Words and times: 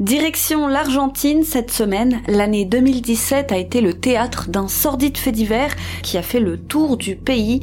Direction 0.00 0.68
l'Argentine 0.68 1.42
cette 1.42 1.72
semaine, 1.72 2.20
l'année 2.28 2.64
2017 2.64 3.50
a 3.50 3.56
été 3.56 3.80
le 3.80 3.94
théâtre 3.94 4.48
d'un 4.48 4.68
sordide 4.68 5.18
fait 5.18 5.32
divers 5.32 5.74
qui 6.04 6.16
a 6.16 6.22
fait 6.22 6.38
le 6.38 6.56
tour 6.56 6.96
du 6.96 7.16
pays, 7.16 7.62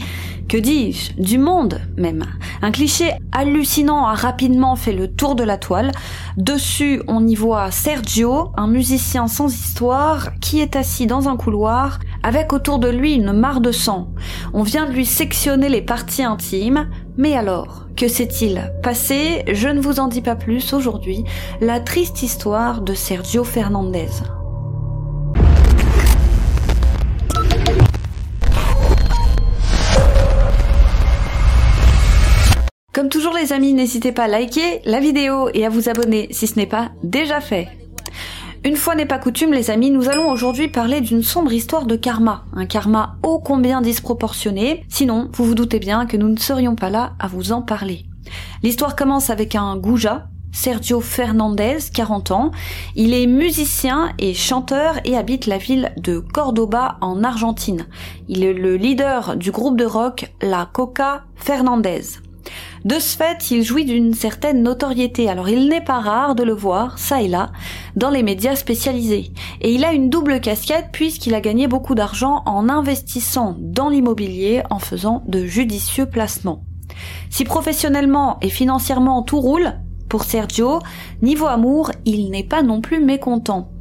que 0.50 0.58
dis-je, 0.58 1.14
du 1.14 1.38
monde 1.38 1.80
même. 1.96 2.26
Un 2.62 2.72
cliché 2.72 3.14
hallucinant 3.32 4.06
a 4.06 4.16
rapidement 4.16 4.76
fait 4.76 4.92
le 4.92 5.08
tour 5.08 5.36
de 5.36 5.46
la 5.46 5.58
toile. 5.58 5.94
Dessus, 6.36 7.02
on 7.08 7.26
y 7.26 7.36
voit 7.36 7.72
Sergio, 7.72 8.52
un 8.58 8.68
musicien 8.68 9.28
sans 9.28 9.48
histoire, 9.48 10.38
qui 10.42 10.60
est 10.60 10.76
assis 10.76 11.08
dans 11.08 11.30
un 11.30 11.38
couloir 11.38 12.00
avec 12.22 12.52
autour 12.52 12.80
de 12.80 12.90
lui 12.90 13.14
une 13.14 13.32
mare 13.32 13.62
de 13.62 13.72
sang. 13.72 14.10
On 14.54 14.64
vient 14.64 14.86
de 14.86 14.92
lui 14.92 15.06
sectionner 15.06 15.70
les 15.70 15.82
parties 15.82 16.24
intimes, 16.24 16.90
mais 17.18 17.34
alors, 17.34 17.88
que 17.96 18.08
s'est-il 18.08 18.72
passé? 18.84 19.44
Je 19.52 19.70
ne 19.70 19.80
vous 19.80 20.00
en 20.00 20.08
dis 20.08 20.22
pas 20.22 20.36
plus 20.36 20.74
aujourd'hui. 20.74 21.24
La 21.62 21.80
triste 21.80 22.24
histoire 22.24 22.82
de 22.82 22.94
Sergio 22.94 23.44
Fernandez. 23.44 24.10
Comme 32.94 33.10
toujours 33.10 33.34
les 33.34 33.52
amis, 33.52 33.74
n'hésitez 33.74 34.12
pas 34.12 34.24
à 34.24 34.28
liker 34.28 34.82
la 34.86 35.00
vidéo 35.00 35.50
et 35.54 35.66
à 35.66 35.70
vous 35.70 35.90
abonner 35.90 36.30
si 36.32 36.48
ce 36.48 36.58
n'est 36.58 36.66
pas 36.66 36.92
déjà 37.04 37.42
fait. 37.42 37.68
Une 38.66 38.78
fois 38.78 38.96
n'est 38.96 39.06
pas 39.06 39.20
coutume, 39.20 39.54
les 39.54 39.70
amis, 39.70 39.92
nous 39.92 40.10
allons 40.10 40.32
aujourd'hui 40.32 40.70
parler 40.70 41.00
d'une 41.00 41.22
sombre 41.22 41.54
histoire 41.54 41.86
de 41.86 41.96
karma. 41.96 42.46
Un 42.52 42.66
karma 42.66 43.16
ô 43.22 43.38
combien 43.38 43.80
disproportionné. 43.80 44.84
Sinon, 44.90 45.30
vous 45.34 45.46
vous 45.46 45.54
doutez 45.54 45.78
bien 45.78 46.08
que 46.08 46.18
nous 46.18 46.30
ne 46.30 46.40
serions 46.40 46.76
pas 46.76 46.90
là 46.90 47.14
à 47.20 47.28
vous 47.28 47.52
en 47.52 47.62
parler. 47.62 48.06
L'histoire 48.64 48.96
commence 48.96 49.30
avec 49.30 49.54
un 49.54 49.78
goujat, 49.78 50.30
Sergio 50.52 51.00
Fernandez, 51.00 51.78
40 51.94 52.32
ans. 52.32 52.52
Il 52.96 53.14
est 53.14 53.28
musicien 53.28 54.14
et 54.18 54.34
chanteur 54.34 54.96
et 55.06 55.16
habite 55.16 55.46
la 55.46 55.60
ville 55.60 55.94
de 55.98 56.18
Cordoba 56.18 56.98
en 57.02 57.24
Argentine. 57.24 57.86
Il 58.28 58.44
est 58.44 58.54
le 58.54 58.78
leader 58.78 59.38
du 59.38 59.52
groupe 59.52 59.78
de 59.78 59.86
rock 59.86 60.34
La 60.42 60.68
Coca 60.74 61.26
Fernandez. 61.36 62.02
De 62.86 63.00
ce 63.00 63.18
fait, 63.18 63.50
il 63.50 63.64
jouit 63.64 63.84
d'une 63.84 64.14
certaine 64.14 64.62
notoriété, 64.62 65.28
alors 65.28 65.50
il 65.50 65.70
n'est 65.70 65.84
pas 65.84 66.00
rare 66.00 66.36
de 66.36 66.44
le 66.44 66.54
voir, 66.54 67.00
ça 67.00 67.20
et 67.20 67.28
là, 67.28 67.52
dans 67.96 68.12
les 68.12 68.22
médias 68.22 68.56
spécialisés. 68.56 69.32
Et 69.62 69.74
il 69.74 69.84
a 69.84 69.92
une 69.92 70.12
double 70.12 70.40
casquette 70.40 70.90
puisqu'il 70.92 71.34
a 71.34 71.42
gagné 71.42 71.66
beaucoup 71.68 71.96
d'argent 71.96 72.44
en 72.46 72.70
investissant 72.70 73.56
dans 73.60 73.90
l'immobilier 73.90 74.62
en 74.70 74.78
faisant 74.78 75.24
de 75.28 75.48
judicieux 75.48 76.06
placements. 76.06 76.64
Si 77.32 77.44
professionnellement 77.44 78.38
et 78.42 78.50
financièrement 78.50 79.24
tout 79.24 79.42
roule, 79.42 79.74
pour 80.08 80.24
Sergio, 80.24 80.80
niveau 81.24 81.48
amour, 81.48 81.90
il 82.06 82.30
n'est 82.30 82.44
pas 82.44 82.62
non 82.62 82.82
plus 82.82 83.04
mécontent. 83.04 83.72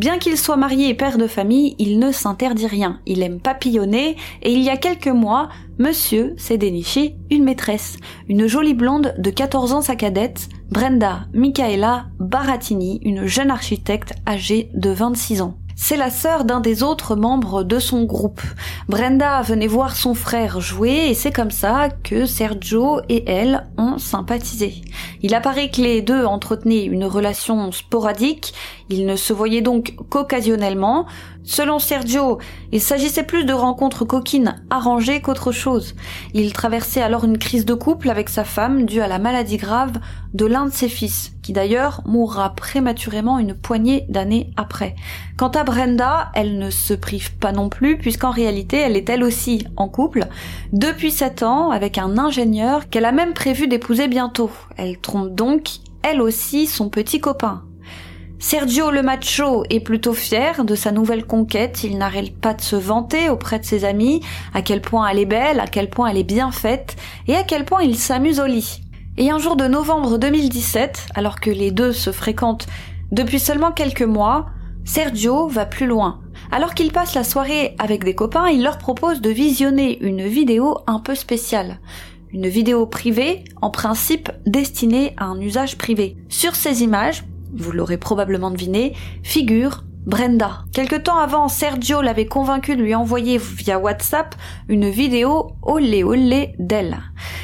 Bien 0.00 0.18
qu'il 0.18 0.38
soit 0.38 0.56
marié 0.56 0.88
et 0.88 0.94
père 0.94 1.18
de 1.18 1.26
famille, 1.26 1.76
il 1.78 1.98
ne 1.98 2.10
s'interdit 2.10 2.66
rien. 2.66 3.00
Il 3.04 3.22
aime 3.22 3.38
papillonner 3.38 4.16
et 4.42 4.50
il 4.50 4.62
y 4.62 4.70
a 4.70 4.78
quelques 4.78 5.08
mois, 5.08 5.50
monsieur 5.78 6.32
s'est 6.38 6.56
déniché 6.56 7.16
une 7.30 7.44
maîtresse. 7.44 7.98
Une 8.26 8.46
jolie 8.46 8.72
blonde 8.72 9.14
de 9.18 9.28
14 9.28 9.74
ans 9.74 9.82
sa 9.82 9.96
cadette, 9.96 10.48
Brenda 10.70 11.26
Michaela 11.34 12.06
Baratini, 12.18 13.00
une 13.02 13.26
jeune 13.26 13.50
architecte 13.50 14.14
âgée 14.26 14.70
de 14.72 14.88
26 14.88 15.42
ans. 15.42 15.59
C'est 15.82 15.96
la 15.96 16.10
sœur 16.10 16.44
d'un 16.44 16.60
des 16.60 16.82
autres 16.82 17.16
membres 17.16 17.64
de 17.64 17.78
son 17.78 18.04
groupe. 18.04 18.42
Brenda 18.86 19.40
venait 19.40 19.66
voir 19.66 19.96
son 19.96 20.12
frère 20.12 20.60
jouer 20.60 21.08
et 21.08 21.14
c'est 21.14 21.32
comme 21.32 21.50
ça 21.50 21.88
que 22.04 22.26
Sergio 22.26 23.00
et 23.08 23.24
elle 23.26 23.66
ont 23.78 23.96
sympathisé. 23.96 24.82
Il 25.22 25.34
apparaît 25.34 25.70
que 25.70 25.80
les 25.80 26.02
deux 26.02 26.26
entretenaient 26.26 26.84
une 26.84 27.06
relation 27.06 27.72
sporadique, 27.72 28.52
ils 28.90 29.06
ne 29.06 29.16
se 29.16 29.32
voyaient 29.32 29.62
donc 29.62 29.96
qu'occasionnellement. 30.10 31.06
Selon 31.42 31.78
Sergio, 31.78 32.38
il 32.70 32.80
s'agissait 32.80 33.22
plus 33.22 33.44
de 33.44 33.52
rencontres 33.52 34.04
coquines 34.04 34.62
arrangées 34.68 35.20
qu'autre 35.20 35.52
chose. 35.52 35.94
Il 36.34 36.52
traversait 36.52 37.00
alors 37.00 37.24
une 37.24 37.38
crise 37.38 37.64
de 37.64 37.74
couple 37.74 38.10
avec 38.10 38.28
sa 38.28 38.44
femme 38.44 38.84
due 38.84 39.00
à 39.00 39.08
la 39.08 39.18
maladie 39.18 39.56
grave 39.56 39.98
de 40.34 40.44
l'un 40.44 40.66
de 40.66 40.72
ses 40.72 40.88
fils, 40.88 41.32
qui 41.42 41.52
d'ailleurs 41.52 42.02
mourra 42.04 42.54
prématurément 42.54 43.38
une 43.38 43.54
poignée 43.54 44.04
d'années 44.08 44.50
après. 44.56 44.94
Quant 45.38 45.48
à 45.48 45.64
Brenda, 45.64 46.30
elle 46.34 46.58
ne 46.58 46.70
se 46.70 46.94
prive 46.94 47.34
pas 47.36 47.52
non 47.52 47.68
plus, 47.68 47.96
puisqu'en 47.96 48.30
réalité 48.30 48.76
elle 48.76 48.96
est 48.96 49.08
elle 49.08 49.24
aussi 49.24 49.66
en 49.76 49.88
couple, 49.88 50.26
depuis 50.72 51.10
sept 51.10 51.42
ans, 51.42 51.70
avec 51.70 51.98
un 51.98 52.18
ingénieur 52.18 52.88
qu'elle 52.90 53.06
a 53.06 53.12
même 53.12 53.32
prévu 53.32 53.66
d'épouser 53.66 54.08
bientôt. 54.08 54.50
Elle 54.76 54.98
trompe 54.98 55.34
donc, 55.34 55.68
elle 56.02 56.20
aussi, 56.20 56.66
son 56.66 56.90
petit 56.90 57.20
copain. 57.20 57.62
Sergio 58.42 58.90
le 58.90 59.02
macho 59.02 59.64
est 59.68 59.80
plutôt 59.80 60.14
fier 60.14 60.64
de 60.64 60.74
sa 60.74 60.92
nouvelle 60.92 61.26
conquête, 61.26 61.84
il 61.84 61.98
n'arrête 61.98 62.34
pas 62.34 62.54
de 62.54 62.62
se 62.62 62.74
vanter 62.74 63.28
auprès 63.28 63.58
de 63.58 63.66
ses 63.66 63.84
amis 63.84 64.22
à 64.54 64.62
quel 64.62 64.80
point 64.80 65.06
elle 65.08 65.18
est 65.18 65.26
belle, 65.26 65.60
à 65.60 65.66
quel 65.66 65.90
point 65.90 66.08
elle 66.08 66.16
est 66.16 66.24
bien 66.24 66.50
faite 66.50 66.96
et 67.28 67.36
à 67.36 67.42
quel 67.42 67.66
point 67.66 67.82
il 67.82 67.98
s'amuse 67.98 68.40
au 68.40 68.46
lit. 68.46 68.80
Et 69.18 69.30
un 69.30 69.38
jour 69.38 69.56
de 69.56 69.66
novembre 69.66 70.16
2017, 70.16 71.08
alors 71.14 71.38
que 71.38 71.50
les 71.50 71.70
deux 71.70 71.92
se 71.92 72.12
fréquentent 72.12 72.66
depuis 73.12 73.40
seulement 73.40 73.72
quelques 73.72 74.00
mois, 74.00 74.46
Sergio 74.86 75.46
va 75.46 75.66
plus 75.66 75.86
loin. 75.86 76.22
Alors 76.50 76.72
qu'il 76.72 76.92
passe 76.92 77.14
la 77.14 77.24
soirée 77.24 77.76
avec 77.78 78.04
des 78.04 78.14
copains, 78.14 78.48
il 78.48 78.62
leur 78.62 78.78
propose 78.78 79.20
de 79.20 79.28
visionner 79.28 80.02
une 80.02 80.26
vidéo 80.26 80.78
un 80.86 81.00
peu 81.00 81.14
spéciale. 81.14 81.78
Une 82.32 82.48
vidéo 82.48 82.86
privée, 82.86 83.44
en 83.60 83.70
principe 83.70 84.30
destinée 84.46 85.12
à 85.18 85.26
un 85.26 85.38
usage 85.40 85.76
privé. 85.76 86.16
Sur 86.30 86.54
ces 86.54 86.82
images, 86.82 87.24
vous 87.54 87.72
l'aurez 87.72 87.96
probablement 87.96 88.50
deviné, 88.50 88.94
figure 89.22 89.84
Brenda. 90.06 90.64
Quelque 90.72 90.96
temps 90.96 91.18
avant, 91.18 91.48
Sergio 91.48 92.00
l'avait 92.00 92.26
convaincu 92.26 92.74
de 92.74 92.82
lui 92.82 92.94
envoyer 92.94 93.38
via 93.38 93.78
WhatsApp 93.78 94.34
une 94.68 94.88
vidéo 94.88 95.52
olé 95.62 96.04
olé 96.04 96.54
d'elle. 96.58 96.98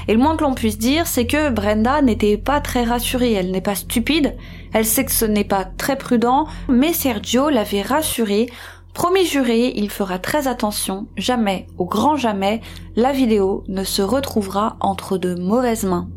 Et 0.08 0.14
le 0.14 0.18
moins 0.18 0.36
que 0.36 0.44
l'on 0.44 0.54
puisse 0.54 0.78
dire, 0.78 1.06
c'est 1.06 1.26
que 1.26 1.50
Brenda 1.50 2.00
n'était 2.00 2.38
pas 2.38 2.60
très 2.60 2.84
rassurée. 2.84 3.32
Elle 3.32 3.50
n'est 3.50 3.60
pas 3.60 3.74
stupide, 3.74 4.36
elle 4.72 4.86
sait 4.86 5.04
que 5.04 5.12
ce 5.12 5.26
n'est 5.26 5.44
pas 5.44 5.64
très 5.64 5.98
prudent, 5.98 6.46
mais 6.68 6.94
Sergio 6.94 7.50
l'avait 7.50 7.82
rassurée. 7.82 8.48
Promis 8.94 9.26
juré, 9.26 9.74
il 9.76 9.90
fera 9.90 10.18
très 10.18 10.48
attention, 10.48 11.08
jamais, 11.18 11.66
au 11.76 11.84
grand 11.84 12.16
jamais, 12.16 12.62
la 12.96 13.12
vidéo 13.12 13.64
ne 13.68 13.84
se 13.84 14.00
retrouvera 14.00 14.78
entre 14.80 15.18
de 15.18 15.34
mauvaises 15.34 15.84
mains. 15.84 16.08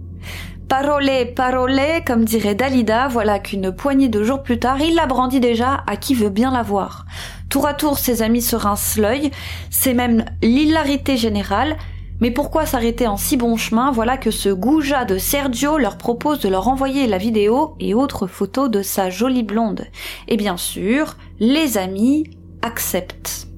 Parole, 0.70 1.10
parole, 1.36 1.82
comme 2.06 2.26
dirait 2.26 2.54
Dalida, 2.54 3.08
voilà 3.08 3.40
qu'une 3.40 3.72
poignée 3.72 4.08
de 4.08 4.24
jours 4.24 4.44
plus 4.44 4.60
tard, 4.60 4.80
il 4.80 4.94
la 4.94 5.08
brandit 5.08 5.40
déjà 5.40 5.84
à 5.88 5.98
qui 5.98 6.14
veut 6.14 6.30
bien 6.30 6.52
la 6.52 6.62
voir. 6.62 7.08
Tour 7.50 7.66
à 7.66 7.74
tour, 7.74 7.98
ses 7.98 8.22
amis 8.22 8.44
se 8.44 8.56
rincent 8.56 8.98
l'œil, 8.98 9.32
c'est 9.72 9.96
même 9.96 10.26
l'hilarité 10.44 11.18
générale, 11.18 11.76
mais 12.22 12.30
pourquoi 12.30 12.68
s'arrêter 12.68 13.08
en 13.08 13.18
si 13.18 13.36
bon 13.36 13.58
chemin? 13.58 13.90
Voilà 13.92 14.16
que 14.16 14.30
ce 14.30 14.50
goujat 14.50 15.06
de 15.06 15.18
Sergio 15.18 15.80
leur 15.80 15.98
propose 15.98 16.40
de 16.40 16.50
leur 16.50 16.68
envoyer 16.68 17.08
la 17.08 17.18
vidéo 17.18 17.76
et 17.80 17.96
autres 17.96 18.28
photos 18.28 18.70
de 18.70 18.84
sa 18.84 19.10
jolie 19.10 19.42
blonde. 19.42 19.88
Et 20.28 20.38
bien 20.38 20.58
sûr, 20.58 21.18
les 21.40 21.80
amis 21.80 22.30
acceptent. 22.62 23.49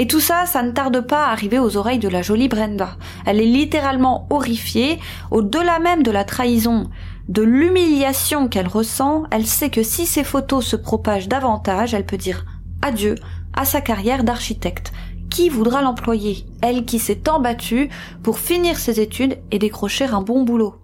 Et 0.00 0.06
tout 0.06 0.20
ça, 0.20 0.46
ça 0.46 0.62
ne 0.62 0.70
tarde 0.70 1.00
pas 1.00 1.26
à 1.26 1.32
arriver 1.32 1.58
aux 1.58 1.76
oreilles 1.76 1.98
de 1.98 2.08
la 2.08 2.22
jolie 2.22 2.48
Brenda. 2.48 2.96
Elle 3.26 3.40
est 3.40 3.46
littéralement 3.46 4.28
horrifiée, 4.30 5.00
au-delà 5.32 5.80
même 5.80 6.04
de 6.04 6.12
la 6.12 6.22
trahison, 6.22 6.88
de 7.28 7.42
l'humiliation 7.42 8.48
qu'elle 8.48 8.68
ressent, 8.68 9.24
elle 9.32 9.44
sait 9.44 9.70
que 9.70 9.82
si 9.82 10.06
ces 10.06 10.22
photos 10.22 10.64
se 10.64 10.76
propagent 10.76 11.28
davantage, 11.28 11.92
elle 11.92 12.06
peut 12.06 12.16
dire 12.16 12.46
adieu 12.80 13.16
à 13.54 13.64
sa 13.64 13.80
carrière 13.80 14.22
d'architecte. 14.22 14.92
Qui 15.30 15.48
voudra 15.48 15.82
l'employer? 15.82 16.46
Elle 16.62 16.84
qui 16.86 17.00
s'est 17.00 17.16
tant 17.16 17.40
battue 17.40 17.90
pour 18.22 18.38
finir 18.38 18.78
ses 18.78 19.00
études 19.00 19.38
et 19.50 19.58
décrocher 19.58 20.06
un 20.06 20.22
bon 20.22 20.44
boulot. 20.44 20.76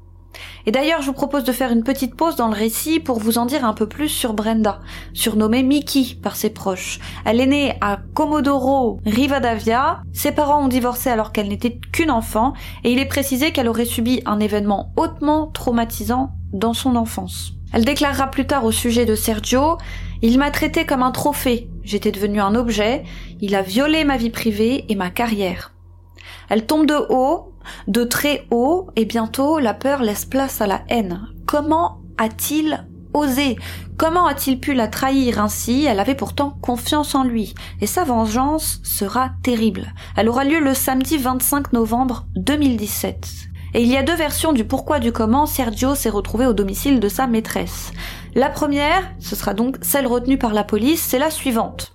Et 0.67 0.71
d'ailleurs, 0.71 1.03
je 1.03 1.07
vous 1.07 1.13
propose 1.13 1.45
de 1.45 1.53
faire 1.53 1.73
une 1.73 1.85
petite 1.85 2.15
pause 2.15 2.37
dans 2.37 2.49
le 2.49 2.55
récit 2.55 3.01
pour 3.01 3.19
vous 3.19 3.39
en 3.39 3.47
dire 3.47 3.65
un 3.65 3.75
peu 3.75 3.87
plus 3.87 4.09
sur 4.09 4.33
Brenda, 4.33 4.81
surnommée 5.13 5.63
Mickey 5.63 6.17
par 6.23 6.37
ses 6.37 6.51
proches. 6.51 7.01
Elle 7.25 7.41
est 7.41 7.47
née 7.47 7.75
à 7.81 7.99
Comodoro 8.15 9.01
Rivadavia. 9.05 10.01
Ses 10.13 10.33
parents 10.33 10.65
ont 10.65 10.69
divorcé 10.69 11.11
alors 11.11 11.33
qu'elle 11.33 11.49
n'était 11.49 11.79
qu'une 11.93 12.11
enfant 12.11 12.55
et 12.83 12.93
il 12.93 12.99
est 12.99 13.05
précisé 13.07 13.53
qu'elle 13.53 13.69
aurait 13.69 13.85
subi 13.85 14.23
un 14.27 14.41
événement 14.41 14.93
hautement 14.97 15.49
traumatisant 15.49 16.31
dans 16.53 16.75
son 16.75 16.97
enfance. 16.97 17.53
Elle 17.73 17.85
déclarera 17.85 18.29
plus 18.29 18.47
tard 18.47 18.65
au 18.65 18.71
sujet 18.71 19.05
de 19.05 19.17
Sergio, 19.17 19.79
il 20.23 20.39
m'a 20.39 20.53
traité 20.53 20.87
comme 20.87 21.03
un 21.03 21.11
trophée, 21.11 21.69
j'étais 21.83 22.13
devenu 22.13 22.41
un 22.41 22.55
objet, 22.55 23.03
il 23.41 23.57
a 23.57 23.63
violé 23.63 24.05
ma 24.05 24.17
vie 24.17 24.31
privée 24.31 24.85
et 24.89 24.95
ma 24.95 25.11
carrière. 25.11 25.73
Elle 26.49 26.67
tombe 26.67 26.87
de 26.87 26.95
haut, 27.11 27.53
de 27.89 28.05
très 28.05 28.47
haut, 28.51 28.89
et 28.97 29.05
bientôt 29.05 29.59
la 29.59 29.75
peur 29.75 30.03
laisse 30.03 30.25
place 30.25 30.61
à 30.61 30.67
la 30.67 30.83
haine. 30.89 31.29
Comment 31.47 32.01
a-t-il 32.19 32.87
osé? 33.13 33.57
Comment 33.97 34.27
a-t-il 34.27 34.59
pu 34.59 34.75
la 34.75 34.89
trahir 34.89 35.41
ainsi? 35.41 35.85
Elle 35.85 36.01
avait 36.01 36.15
pourtant 36.15 36.59
confiance 36.61 37.15
en 37.15 37.23
lui, 37.23 37.55
et 37.81 37.87
sa 37.87 38.05
vengeance 38.05 38.81
sera 38.83 39.31
terrible. 39.43 39.95
Elle 40.17 40.29
aura 40.29 40.45
lieu 40.45 40.59
le 40.59 40.75
samedi 40.75 41.17
25 41.17 41.73
novembre 41.73 42.27
2017. 42.37 43.29
Et 43.75 43.83
il 43.83 43.89
y 43.89 43.97
a 43.97 44.05
deux 44.05 44.15
versions 44.15 44.53
du 44.53 44.65
pourquoi 44.65 45.01
du 45.01 45.11
comment 45.11 45.47
Sergio 45.47 45.95
s'est 45.95 46.11
retrouvé 46.11 46.47
au 46.47 46.53
domicile 46.53 47.01
de 47.01 47.09
sa 47.09 47.27
maîtresse. 47.27 47.93
La 48.35 48.49
première, 48.49 49.03
ce 49.19 49.35
sera 49.35 49.53
donc 49.55 49.79
celle 49.83 50.07
retenue 50.07 50.39
par 50.39 50.53
la 50.53 50.65
police, 50.65 51.03
c'est 51.03 51.19
la 51.19 51.31
suivante. 51.31 51.94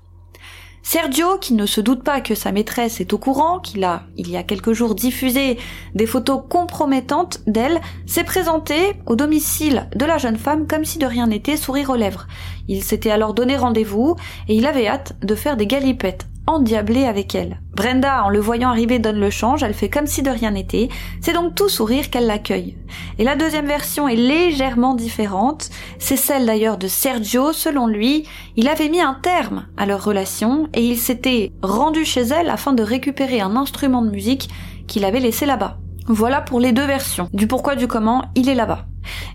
Sergio, 0.82 1.38
qui 1.38 1.54
ne 1.54 1.66
se 1.66 1.82
doute 1.82 2.04
pas 2.04 2.22
que 2.22 2.36
sa 2.36 2.52
maîtresse 2.52 3.00
est 3.00 3.14
au 3.14 3.18
courant, 3.18 3.60
qu'il 3.60 3.84
a, 3.84 4.04
il 4.16 4.30
y 4.30 4.38
a 4.38 4.44
quelques 4.44 4.74
jours, 4.74 4.96
diffusé 4.96 5.58
des 5.94 6.06
photos 6.06 6.42
compromettantes 6.50 7.42
d'elle, 7.48 7.82
s'est 8.06 8.24
présenté 8.24 8.94
au 9.06 9.16
domicile 9.16 9.90
de 9.96 10.06
la 10.06 10.18
jeune 10.18 10.38
femme 10.38 10.68
comme 10.68 10.86
si 10.86 10.98
de 10.98 11.06
rien 11.06 11.28
n'était, 11.28 11.58
sourire 11.58 11.90
aux 11.90 11.96
lèvres. 11.96 12.28
Il 12.68 12.84
s'était 12.84 13.12
alors 13.12 13.34
donné 13.34 13.58
rendez-vous 13.58 14.16
et 14.48 14.56
il 14.56 14.66
avait 14.66 14.88
hâte 14.88 15.14
de 15.22 15.36
faire 15.36 15.58
des 15.58 15.68
galipettes 15.68 16.29
endiablée 16.50 17.06
avec 17.06 17.36
elle. 17.36 17.62
Brenda, 17.76 18.24
en 18.26 18.30
le 18.30 18.40
voyant 18.40 18.70
arriver, 18.70 19.00
donne 19.00 19.20
le 19.20 19.30
change, 19.30 19.64
elle 19.64 19.74
fait 19.74 19.90
comme 19.90 20.08
si 20.08 20.24
de 20.24 20.32
rien 20.32 20.52
n'était, 20.52 20.90
c'est 21.22 21.34
donc 21.34 21.56
tout 21.56 21.70
sourire 21.70 22.10
qu'elle 22.10 22.26
l'accueille. 22.26 22.76
Et 23.20 23.24
la 23.24 23.36
deuxième 23.36 23.68
version 23.68 24.08
est 24.08 24.16
légèrement 24.16 24.96
différente, 24.96 25.70
c'est 26.00 26.18
celle 26.18 26.46
d'ailleurs 26.46 26.78
de 26.78 26.88
Sergio, 26.88 27.54
selon 27.54 27.88
lui, 27.88 28.26
il 28.56 28.68
avait 28.68 28.90
mis 28.90 29.00
un 29.00 29.14
terme 29.14 29.68
à 29.78 29.86
leur 29.86 30.04
relation 30.04 30.68
et 30.74 30.84
il 30.84 30.98
s'était 30.98 31.52
rendu 31.62 32.04
chez 32.04 32.22
elle 32.22 32.50
afin 32.50 32.74
de 32.74 32.84
récupérer 32.84 33.40
un 33.42 33.56
instrument 33.56 34.02
de 34.02 34.10
musique 34.10 34.50
qu'il 34.88 35.06
avait 35.06 35.20
laissé 35.20 35.46
là-bas. 35.46 35.78
Voilà 36.08 36.42
pour 36.42 36.60
les 36.60 36.72
deux 36.72 36.86
versions. 36.86 37.30
Du 37.34 37.46
pourquoi 37.46 37.76
du 37.76 37.86
comment, 37.86 38.24
il 38.34 38.50
est 38.50 38.56
là-bas. 38.56 38.88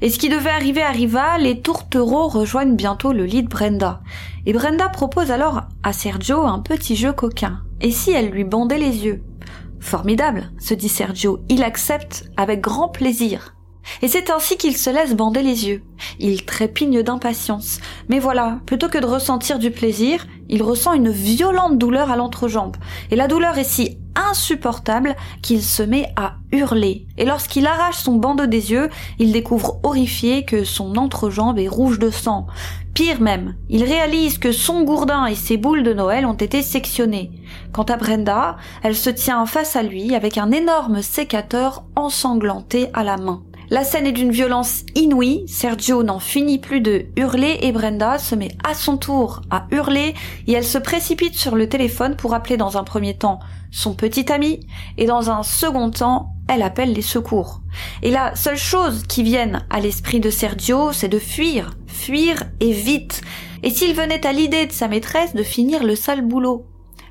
Et 0.02 0.11
ce 0.11 0.19
qui 0.19 0.28
devait 0.28 0.50
arriver 0.50 0.82
arriva, 0.82 1.38
les 1.38 1.61
tourtereaux 1.61 2.28
rejoignent 2.28 2.75
bientôt 2.75 3.12
le 3.12 3.25
lit 3.25 3.44
de 3.44 3.49
Brenda. 3.49 4.00
Et 4.46 4.52
Brenda 4.52 4.88
propose 4.91 5.31
alors 5.31 5.62
à 5.82 5.93
Sergio 5.93 6.43
un 6.43 6.58
petit 6.58 6.96
jeu 6.96 7.12
coquin. 7.12 7.62
Et 7.81 7.91
si 7.91 8.11
elle 8.12 8.31
lui 8.31 8.44
bandait 8.44 8.79
les 8.79 9.05
yeux? 9.05 9.23
Formidable, 9.81 10.50
se 10.58 10.75
dit 10.75 10.88
Sergio. 10.88 11.41
Il 11.49 11.62
accepte 11.62 12.25
avec 12.37 12.61
grand 12.61 12.88
plaisir. 12.88 13.55
Et 14.02 14.08
c'est 14.08 14.31
ainsi 14.31 14.56
qu'il 14.56 14.76
se 14.76 14.91
laisse 14.91 15.14
bander 15.14 15.43
les 15.43 15.69
yeux. 15.69 15.82
Il 16.19 16.44
trépigne 16.44 17.02
d'impatience. 17.02 17.81
Mais 18.08 18.19
voilà, 18.19 18.61
plutôt 18.67 18.88
que 18.88 18.99
de 18.99 19.06
ressentir 19.06 19.58
du 19.58 19.70
plaisir, 19.70 20.26
il 20.49 20.62
ressent 20.62 20.93
une 20.93 21.11
violente 21.11 21.79
douleur 21.79 22.11
à 22.11 22.17
l'entrejambe. 22.17 22.76
Et 23.11 23.17
la 23.17 23.29
douleur 23.29 23.56
est 23.58 23.64
si 23.64 23.99
insupportable 24.16 25.16
qu'il 25.43 25.62
se 25.62 25.82
met 25.82 26.12
à 26.16 26.34
hurler. 26.52 27.06
Et 27.19 27.25
lorsqu'il 27.25 27.66
arrache 27.66 27.99
son 27.99 28.16
bandeau 28.16 28.46
des 28.46 28.70
yeux, 28.70 28.90
il 29.19 29.32
découvre 29.32 29.78
horrifié 29.82 30.44
que 30.44 30.64
son 30.64 30.96
entrejambe 30.96 31.58
est 31.58 31.69
rouge 31.69 31.99
de 31.99 32.11
sang. 32.11 32.46
Pire 32.94 33.20
même, 33.20 33.56
il 33.69 33.82
réalise 33.82 34.38
que 34.38 34.52
son 34.52 34.82
gourdin 34.82 35.26
et 35.26 35.34
ses 35.34 35.56
boules 35.56 35.82
de 35.82 35.93
Noël 35.93 36.26
ont 36.26 36.34
été 36.34 36.62
sectionnés. 36.62 37.32
Quant 37.72 37.82
à 37.82 37.96
Brenda, 37.96 38.56
elle 38.84 38.94
se 38.94 39.11
tient 39.11 39.46
face 39.46 39.75
à 39.75 39.82
lui 39.82 40.14
avec 40.14 40.38
un 40.38 40.52
énorme 40.52 41.02
sécateur 41.02 41.82
ensanglanté 41.96 42.90
à 42.94 43.02
la 43.02 43.16
main. 43.16 43.43
La 43.70 43.82
scène 43.82 44.06
est 44.06 44.12
d'une 44.12 44.31
violence 44.31 44.84
inouïe, 44.94 45.44
Sergio 45.49 46.02
n'en 46.02 46.19
finit 46.19 46.58
plus 46.58 46.82
de 46.82 47.06
hurler 47.16 47.58
et 47.62 47.72
Brenda 47.72 48.19
se 48.19 48.34
met 48.34 48.50
à 48.62 48.75
son 48.75 48.99
tour 48.99 49.40
à 49.50 49.66
hurler 49.70 50.14
et 50.46 50.52
elle 50.52 50.64
se 50.64 50.76
précipite 50.76 51.34
sur 51.34 51.56
le 51.56 51.66
téléphone 51.66 52.14
pour 52.14 52.34
appeler 52.34 52.58
dans 52.58 52.76
un 52.76 52.84
premier 52.84 53.16
temps 53.16 53.40
son 53.70 53.94
petit 53.94 54.31
ami 54.31 54.61
et 54.99 55.06
dans 55.06 55.31
un 55.31 55.43
second 55.43 55.90
temps 55.90 56.34
elle 56.46 56.61
appelle 56.61 56.93
les 56.93 57.02
secours. 57.02 57.62
Et 58.02 58.11
la 58.11 58.37
seule 58.37 58.58
chose 58.58 59.05
qui 59.08 59.22
vienne 59.22 59.64
à 59.70 59.81
l'esprit 59.81 60.20
de 60.20 60.28
Sergio 60.28 60.93
c'est 60.93 61.08
de 61.08 61.19
fuir, 61.19 61.75
fuir 61.87 62.44
et 62.61 62.72
vite. 62.72 63.22
Et 63.62 63.70
s'il 63.70 63.94
venait 63.94 64.26
à 64.26 64.32
l'idée 64.32 64.66
de 64.66 64.72
sa 64.72 64.88
maîtresse 64.88 65.34
de 65.34 65.43
finir 65.43 65.84
le 65.84 65.96
sale 65.96 66.20
boulot. 66.20 66.66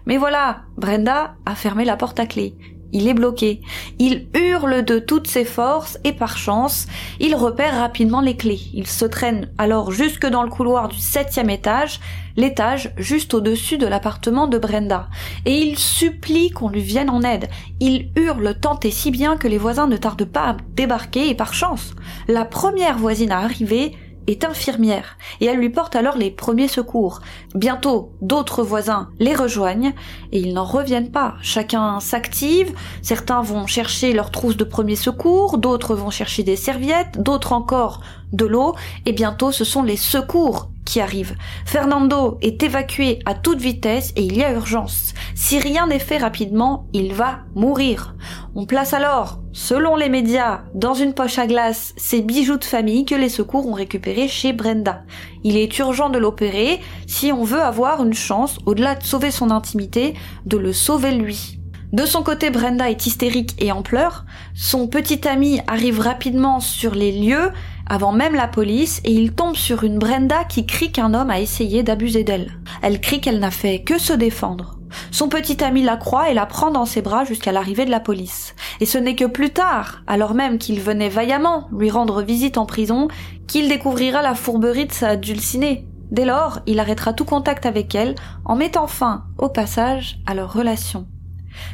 Mais 0.05 0.17
voilà, 0.17 0.61
Brenda 0.77 1.33
a 1.47 1.55
fermé 1.55 1.83
la 1.83 1.97
porte 1.97 2.19
à 2.19 2.27
clé 2.27 2.55
il 2.93 3.07
est 3.07 3.13
bloqué. 3.13 3.61
Il 3.99 4.27
hurle 4.33 4.85
de 4.85 4.99
toutes 4.99 5.27
ses 5.27 5.43
forces 5.43 5.97
et 6.03 6.13
par 6.13 6.37
chance, 6.37 6.87
il 7.19 7.35
repère 7.35 7.79
rapidement 7.79 8.21
les 8.21 8.37
clés. 8.37 8.61
Il 8.73 8.87
se 8.87 9.05
traîne 9.05 9.49
alors 9.57 9.91
jusque 9.91 10.25
dans 10.25 10.43
le 10.43 10.49
couloir 10.49 10.87
du 10.87 10.99
septième 10.99 11.49
étage, 11.49 11.99
l'étage 12.37 12.91
juste 12.97 13.33
au-dessus 13.33 13.77
de 13.77 13.87
l'appartement 13.87 14.47
de 14.47 14.57
Brenda. 14.57 15.09
Et 15.45 15.57
il 15.57 15.77
supplie 15.77 16.51
qu'on 16.51 16.69
lui 16.69 16.81
vienne 16.81 17.09
en 17.09 17.21
aide. 17.21 17.49
Il 17.79 18.11
hurle 18.15 18.55
tant 18.59 18.79
et 18.83 18.91
si 18.91 19.11
bien 19.11 19.37
que 19.37 19.47
les 19.47 19.57
voisins 19.57 19.87
ne 19.87 19.97
tardent 19.97 20.25
pas 20.25 20.49
à 20.49 20.57
débarquer 20.75 21.29
et 21.29 21.35
par 21.35 21.53
chance, 21.53 21.93
la 22.27 22.45
première 22.45 22.97
voisine 22.97 23.31
à 23.31 23.39
arriver 23.39 23.95
est 24.27 24.43
infirmière 24.43 25.17
et 25.41 25.45
elle 25.45 25.57
lui 25.57 25.69
porte 25.69 25.95
alors 25.95 26.17
les 26.17 26.31
premiers 26.31 26.67
secours. 26.67 27.21
Bientôt, 27.55 28.11
d'autres 28.21 28.63
voisins 28.63 29.09
les 29.19 29.35
rejoignent 29.35 29.93
et 30.31 30.39
ils 30.39 30.53
n'en 30.53 30.65
reviennent 30.65 31.11
pas. 31.11 31.35
Chacun 31.41 31.99
s'active, 31.99 32.73
certains 33.01 33.41
vont 33.41 33.67
chercher 33.67 34.13
leur 34.13 34.31
trousse 34.31 34.57
de 34.57 34.63
premiers 34.63 34.95
secours, 34.95 35.57
d'autres 35.57 35.95
vont 35.95 36.09
chercher 36.09 36.43
des 36.43 36.55
serviettes, 36.55 37.21
d'autres 37.21 37.53
encore 37.53 38.01
de 38.31 38.45
l'eau 38.45 38.75
et 39.05 39.11
bientôt 39.11 39.51
ce 39.51 39.63
sont 39.63 39.83
les 39.83 39.97
secours 39.97 40.69
qui 40.85 41.01
arrivent. 41.01 41.35
Fernando 41.65 42.37
est 42.41 42.61
évacué 42.63 43.19
à 43.25 43.33
toute 43.33 43.59
vitesse 43.59 44.13
et 44.15 44.23
il 44.23 44.37
y 44.37 44.43
a 44.43 44.53
urgence. 44.53 45.13
Si 45.35 45.59
rien 45.59 45.87
n'est 45.87 45.99
fait 45.99 46.17
rapidement, 46.17 46.87
il 46.93 47.13
va 47.13 47.39
mourir. 47.55 48.15
On 48.55 48.65
place 48.65 48.93
alors, 48.93 49.39
selon 49.51 49.95
les 49.95 50.09
médias, 50.09 50.61
dans 50.73 50.93
une 50.93 51.13
poche 51.13 51.39
à 51.39 51.47
glace 51.47 51.93
ces 51.97 52.21
bijoux 52.21 52.57
de 52.57 52.65
famille 52.65 53.05
que 53.05 53.15
les 53.15 53.29
secours 53.29 53.67
ont 53.67 53.73
récupérés 53.73 54.27
chez 54.27 54.53
Brenda. 54.53 55.03
Il 55.43 55.57
est 55.57 55.77
urgent 55.79 56.09
de 56.09 56.19
l'opérer 56.19 56.79
si 57.07 57.31
on 57.31 57.43
veut 57.43 57.61
avoir 57.61 58.03
une 58.03 58.13
chance, 58.13 58.57
au-delà 58.65 58.95
de 58.95 59.03
sauver 59.03 59.31
son 59.31 59.51
intimité, 59.51 60.13
de 60.45 60.57
le 60.57 60.73
sauver 60.73 61.11
lui. 61.11 61.59
De 61.93 62.07
son 62.07 62.23
côté, 62.23 62.49
Brenda 62.49 62.89
est 62.89 63.05
hystérique 63.05 63.53
et 63.59 63.71
en 63.71 63.83
pleurs. 63.83 64.25
Son 64.55 64.87
petit 64.87 65.27
ami 65.27 65.61
arrive 65.67 65.99
rapidement 65.99 66.59
sur 66.59 66.95
les 66.95 67.11
lieux, 67.11 67.51
avant 67.87 68.11
même 68.11 68.35
la 68.35 68.47
police, 68.47 69.01
et 69.03 69.11
il 69.11 69.33
tombe 69.33 69.55
sur 69.55 69.83
une 69.83 69.99
Brenda 69.99 70.43
qui 70.45 70.65
crie 70.65 70.91
qu'un 70.91 71.13
homme 71.13 71.29
a 71.29 71.39
essayé 71.39 71.83
d'abuser 71.83 72.23
d'elle. 72.23 72.51
Elle 72.81 73.01
crie 73.01 73.21
qu'elle 73.21 73.39
n'a 73.39 73.51
fait 73.51 73.81
que 73.81 73.97
se 73.97 74.13
défendre. 74.13 74.77
Son 75.11 75.27
petit 75.27 75.63
ami 75.63 75.83
la 75.83 75.97
croit 75.97 76.29
et 76.29 76.33
la 76.33 76.45
prend 76.45 76.71
dans 76.71 76.85
ses 76.85 77.01
bras 77.01 77.25
jusqu'à 77.25 77.51
l'arrivée 77.51 77.85
de 77.85 77.91
la 77.91 77.99
police. 77.99 78.55
Et 78.79 78.85
ce 78.85 78.97
n'est 78.97 79.15
que 79.15 79.25
plus 79.25 79.49
tard, 79.49 80.01
alors 80.07 80.33
même 80.33 80.57
qu'il 80.57 80.79
venait 80.79 81.09
vaillamment 81.09 81.67
lui 81.77 81.89
rendre 81.89 82.21
visite 82.21 82.57
en 82.57 82.65
prison, 82.65 83.07
qu'il 83.47 83.69
découvrira 83.69 84.21
la 84.21 84.35
fourberie 84.35 84.85
de 84.85 84.91
sa 84.91 85.15
dulcinée. 85.15 85.87
Dès 86.11 86.25
lors, 86.25 86.59
il 86.67 86.79
arrêtera 86.79 87.13
tout 87.13 87.25
contact 87.25 87.65
avec 87.65 87.95
elle 87.95 88.15
en 88.45 88.55
mettant 88.55 88.87
fin, 88.87 89.23
au 89.39 89.49
passage, 89.49 90.19
à 90.27 90.35
leur 90.35 90.53
relation. 90.53 91.07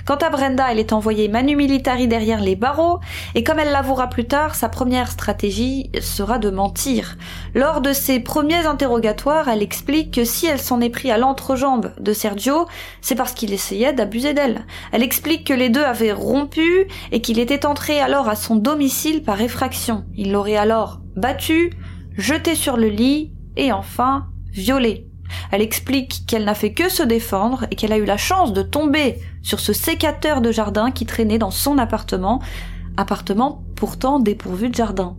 Quant 0.06 0.16
à 0.16 0.30
Brenda, 0.30 0.72
elle 0.72 0.80
est 0.80 0.94
envoyée 0.94 1.28
manu 1.28 1.56
militari 1.56 2.08
derrière 2.08 2.42
les 2.42 2.56
barreaux, 2.56 3.00
et 3.36 3.44
comme 3.44 3.60
elle 3.60 3.72
l'avouera 3.72 4.08
plus 4.08 4.26
tard, 4.26 4.56
sa 4.56 4.70
première 4.70 5.12
stratégie 5.12 5.90
sera 6.02 6.40
de 6.40 6.50
mentir. 6.50 7.18
Lors 7.54 7.82
de 7.82 7.94
ses 7.94 8.20
premiers 8.20 8.66
interrogatoires, 8.66 9.50
elle 9.50 9.62
explique 9.62 10.14
que 10.14 10.26
si 10.26 10.48
elle 10.48 10.60
s'en 10.60 10.82
est 10.82 10.90
pris 10.90 11.12
à 11.12 11.18
l'entrejambe 11.18 11.94
de 12.00 12.14
Sergio, 12.14 12.68
c'est 13.02 13.16
parce 13.16 13.34
qu'il 13.34 13.54
essayait 13.54 13.94
d'abuser 13.94 14.34
d'elle. 14.34 14.66
Elle 14.92 15.04
explique 15.04 15.46
que 15.46 15.54
les 15.54 15.70
deux 15.70 15.84
avaient 15.84 16.12
rompu 16.12 16.88
et 17.12 17.22
qu'il 17.22 17.40
était 17.40 17.66
entré 17.66 18.00
alors 18.00 18.30
à 18.30 18.36
son 18.36 18.56
domicile 18.56 19.24
par 19.24 19.42
effraction. 19.42 20.06
Il 20.16 20.32
l'aurait 20.32 20.56
alors 20.56 21.00
battu, 21.16 21.72
jeté 22.18 22.56
sur 22.56 22.78
le 22.78 22.88
lit 22.88 23.34
et 23.56 23.72
enfin 23.72 24.28
violé. 24.52 25.09
Elle 25.52 25.62
explique 25.62 26.24
qu'elle 26.28 26.46
n'a 26.46 26.56
fait 26.56 26.74
que 26.74 26.90
se 26.90 27.04
défendre 27.04 27.66
et 27.72 27.76
qu'elle 27.76 27.94
a 27.94 27.98
eu 27.98 28.06
la 28.06 28.18
chance 28.18 28.54
de 28.54 28.62
tomber 28.62 29.18
sur 29.42 29.60
ce 29.60 29.74
sécateur 29.74 30.42
de 30.42 30.52
jardin 30.52 30.92
qui 30.92 31.06
traînait 31.06 31.38
dans 31.38 31.52
son 31.52 31.78
appartement, 31.78 32.42
appartement 32.98 33.64
pourtant 33.76 34.20
dépourvu 34.20 34.70
de 34.70 34.76
jardin. 34.76 35.16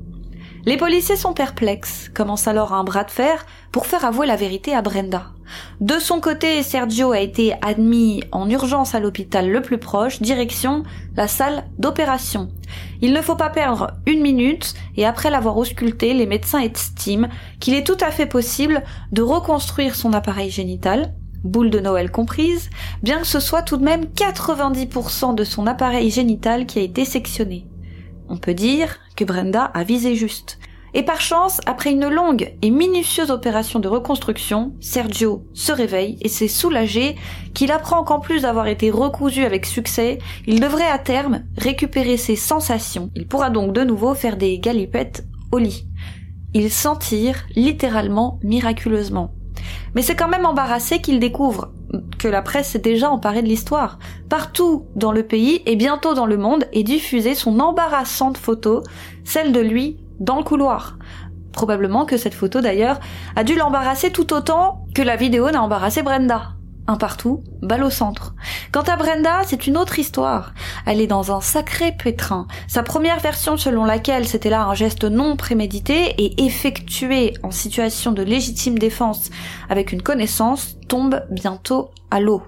Les 0.66 0.76
policiers 0.76 1.16
sont 1.16 1.32
perplexes, 1.32 2.10
commence 2.14 2.46
alors 2.46 2.74
un 2.74 2.84
bras 2.84 3.04
de 3.04 3.10
fer 3.10 3.46
pour 3.72 3.86
faire 3.86 4.04
avouer 4.04 4.26
la 4.26 4.36
vérité 4.36 4.74
à 4.74 4.82
Brenda. 4.82 5.32
De 5.80 5.98
son 5.98 6.20
côté, 6.20 6.62
Sergio 6.62 7.12
a 7.12 7.20
été 7.20 7.54
admis 7.62 8.22
en 8.30 8.48
urgence 8.50 8.94
à 8.94 9.00
l'hôpital 9.00 9.48
le 9.48 9.62
plus 9.62 9.78
proche, 9.78 10.20
direction 10.20 10.82
la 11.16 11.28
salle 11.28 11.64
d'opération. 11.78 12.50
Il 13.00 13.14
ne 13.14 13.22
faut 13.22 13.36
pas 13.36 13.48
perdre 13.48 13.92
une 14.06 14.20
minute 14.20 14.74
et 14.96 15.06
après 15.06 15.30
l'avoir 15.30 15.56
ausculté, 15.56 16.12
les 16.12 16.26
médecins 16.26 16.60
estiment 16.60 17.28
qu'il 17.58 17.74
est 17.74 17.86
tout 17.86 17.96
à 18.00 18.10
fait 18.10 18.26
possible 18.26 18.82
de 19.12 19.22
reconstruire 19.22 19.96
son 19.96 20.12
appareil 20.12 20.50
génital, 20.50 21.14
boule 21.42 21.70
de 21.70 21.80
Noël 21.80 22.10
comprise, 22.10 22.68
bien 23.02 23.18
que 23.18 23.26
ce 23.26 23.40
soit 23.40 23.62
tout 23.62 23.78
de 23.78 23.84
même 23.84 24.04
90% 24.04 25.34
de 25.34 25.44
son 25.44 25.66
appareil 25.66 26.10
génital 26.10 26.66
qui 26.66 26.78
a 26.78 26.82
été 26.82 27.06
sectionné. 27.06 27.66
On 28.28 28.36
peut 28.36 28.54
dire 28.54 28.98
Brenda 29.24 29.64
a 29.64 29.84
visé 29.84 30.14
juste. 30.14 30.58
Et 30.92 31.04
par 31.04 31.20
chance, 31.20 31.60
après 31.66 31.92
une 31.92 32.08
longue 32.08 32.52
et 32.62 32.70
minutieuse 32.70 33.30
opération 33.30 33.78
de 33.78 33.86
reconstruction, 33.86 34.72
Sergio 34.80 35.44
se 35.54 35.70
réveille 35.70 36.18
et 36.20 36.28
s'est 36.28 36.48
soulagé 36.48 37.14
qu'il 37.54 37.70
apprend 37.70 38.02
qu'en 38.02 38.18
plus 38.18 38.42
d'avoir 38.42 38.66
été 38.66 38.90
recousu 38.90 39.44
avec 39.44 39.66
succès, 39.66 40.18
il 40.46 40.60
devrait 40.60 40.90
à 40.90 40.98
terme 40.98 41.44
récupérer 41.56 42.16
ses 42.16 42.34
sensations. 42.34 43.10
Il 43.14 43.28
pourra 43.28 43.50
donc 43.50 43.72
de 43.72 43.84
nouveau 43.84 44.14
faire 44.14 44.36
des 44.36 44.58
galipettes 44.58 45.24
au 45.52 45.58
lit. 45.58 45.86
Il 46.54 46.70
s'en 46.70 46.96
tire 46.96 47.46
littéralement 47.54 48.40
miraculeusement. 48.42 49.32
Mais 49.94 50.02
c'est 50.02 50.16
quand 50.16 50.28
même 50.28 50.46
embarrassé 50.46 51.00
qu'il 51.00 51.20
découvre 51.20 51.70
que 52.18 52.28
la 52.28 52.42
presse 52.42 52.70
s'est 52.70 52.78
déjà 52.78 53.10
emparée 53.10 53.42
de 53.42 53.48
l'histoire. 53.48 53.98
Partout 54.28 54.86
dans 54.94 55.12
le 55.12 55.22
pays 55.22 55.62
et 55.66 55.76
bientôt 55.76 56.14
dans 56.14 56.26
le 56.26 56.36
monde 56.36 56.66
est 56.72 56.82
diffusée 56.82 57.34
son 57.34 57.58
embarrassante 57.60 58.38
photo, 58.38 58.82
celle 59.24 59.52
de 59.52 59.60
lui 59.60 59.98
dans 60.18 60.36
le 60.36 60.44
couloir. 60.44 60.98
Probablement 61.52 62.04
que 62.04 62.16
cette 62.16 62.34
photo 62.34 62.60
d'ailleurs 62.60 63.00
a 63.34 63.42
dû 63.42 63.56
l'embarrasser 63.56 64.10
tout 64.10 64.32
autant 64.32 64.84
que 64.94 65.02
la 65.02 65.16
vidéo 65.16 65.50
n'a 65.50 65.62
embarrassé 65.62 66.02
Brenda. 66.02 66.52
Partout, 66.96 67.42
balle 67.62 67.84
au 67.84 67.90
centre. 67.90 68.34
Quant 68.72 68.82
à 68.82 68.96
Brenda, 68.96 69.42
c'est 69.46 69.66
une 69.66 69.76
autre 69.76 69.98
histoire. 69.98 70.52
Elle 70.86 71.00
est 71.00 71.06
dans 71.06 71.34
un 71.34 71.40
sacré 71.40 71.92
pétrin. 71.92 72.46
Sa 72.68 72.82
première 72.82 73.20
version 73.20 73.56
selon 73.56 73.84
laquelle 73.84 74.26
c'était 74.26 74.50
là 74.50 74.64
un 74.64 74.74
geste 74.74 75.04
non 75.04 75.36
prémédité 75.36 76.14
et 76.18 76.44
effectué 76.44 77.34
en 77.42 77.50
situation 77.50 78.12
de 78.12 78.22
légitime 78.22 78.78
défense 78.78 79.30
avec 79.68 79.92
une 79.92 80.02
connaissance 80.02 80.76
tombe 80.88 81.22
bientôt 81.30 81.90
à 82.10 82.20
l'eau. 82.20 82.42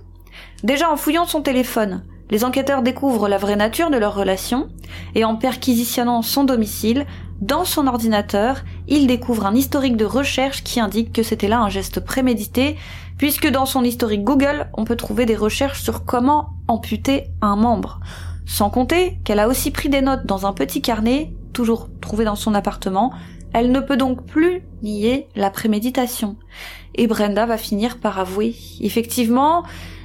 Déjà 0.64 0.90
en 0.90 0.96
fouillant 0.96 1.26
son 1.26 1.42
téléphone, 1.42 2.02
les 2.30 2.44
enquêteurs 2.44 2.82
découvrent 2.82 3.28
la 3.28 3.38
vraie 3.38 3.56
nature 3.56 3.90
de 3.90 3.98
leur 3.98 4.14
relation 4.14 4.68
et 5.14 5.24
en 5.24 5.36
perquisitionnant 5.36 6.22
son 6.22 6.44
domicile, 6.44 7.06
dans 7.42 7.64
son 7.64 7.88
ordinateur, 7.88 8.62
ils 8.86 9.06
découvrent 9.06 9.46
un 9.46 9.54
historique 9.54 9.96
de 9.96 10.04
recherche 10.04 10.62
qui 10.62 10.78
indique 10.78 11.12
que 11.12 11.24
c'était 11.24 11.48
là 11.48 11.60
un 11.60 11.68
geste 11.68 11.98
prémédité, 11.98 12.76
puisque 13.22 13.48
dans 13.48 13.66
son 13.66 13.84
historique 13.84 14.24
Google, 14.24 14.66
on 14.74 14.82
peut 14.82 14.96
trouver 14.96 15.26
des 15.26 15.36
recherches 15.36 15.80
sur 15.80 16.04
comment 16.04 16.54
amputer 16.66 17.28
un 17.40 17.54
membre. 17.54 18.00
Sans 18.46 18.68
compter 18.68 19.20
qu'elle 19.22 19.38
a 19.38 19.46
aussi 19.46 19.70
pris 19.70 19.88
des 19.88 20.00
notes 20.00 20.26
dans 20.26 20.44
un 20.44 20.52
petit 20.52 20.82
carnet, 20.82 21.32
toujours 21.52 21.88
trouvé 22.00 22.24
dans 22.24 22.34
son 22.34 22.52
appartement, 22.52 23.12
elle 23.52 23.70
ne 23.70 23.78
peut 23.78 23.96
donc 23.96 24.26
plus 24.26 24.64
nier 24.82 25.28
la 25.36 25.50
préméditation. 25.50 26.34
Et 26.96 27.06
Brenda 27.06 27.46
va 27.46 27.58
finir 27.58 27.98
par 27.98 28.18
avouer. 28.18 28.56
Effectivement, 28.80 29.62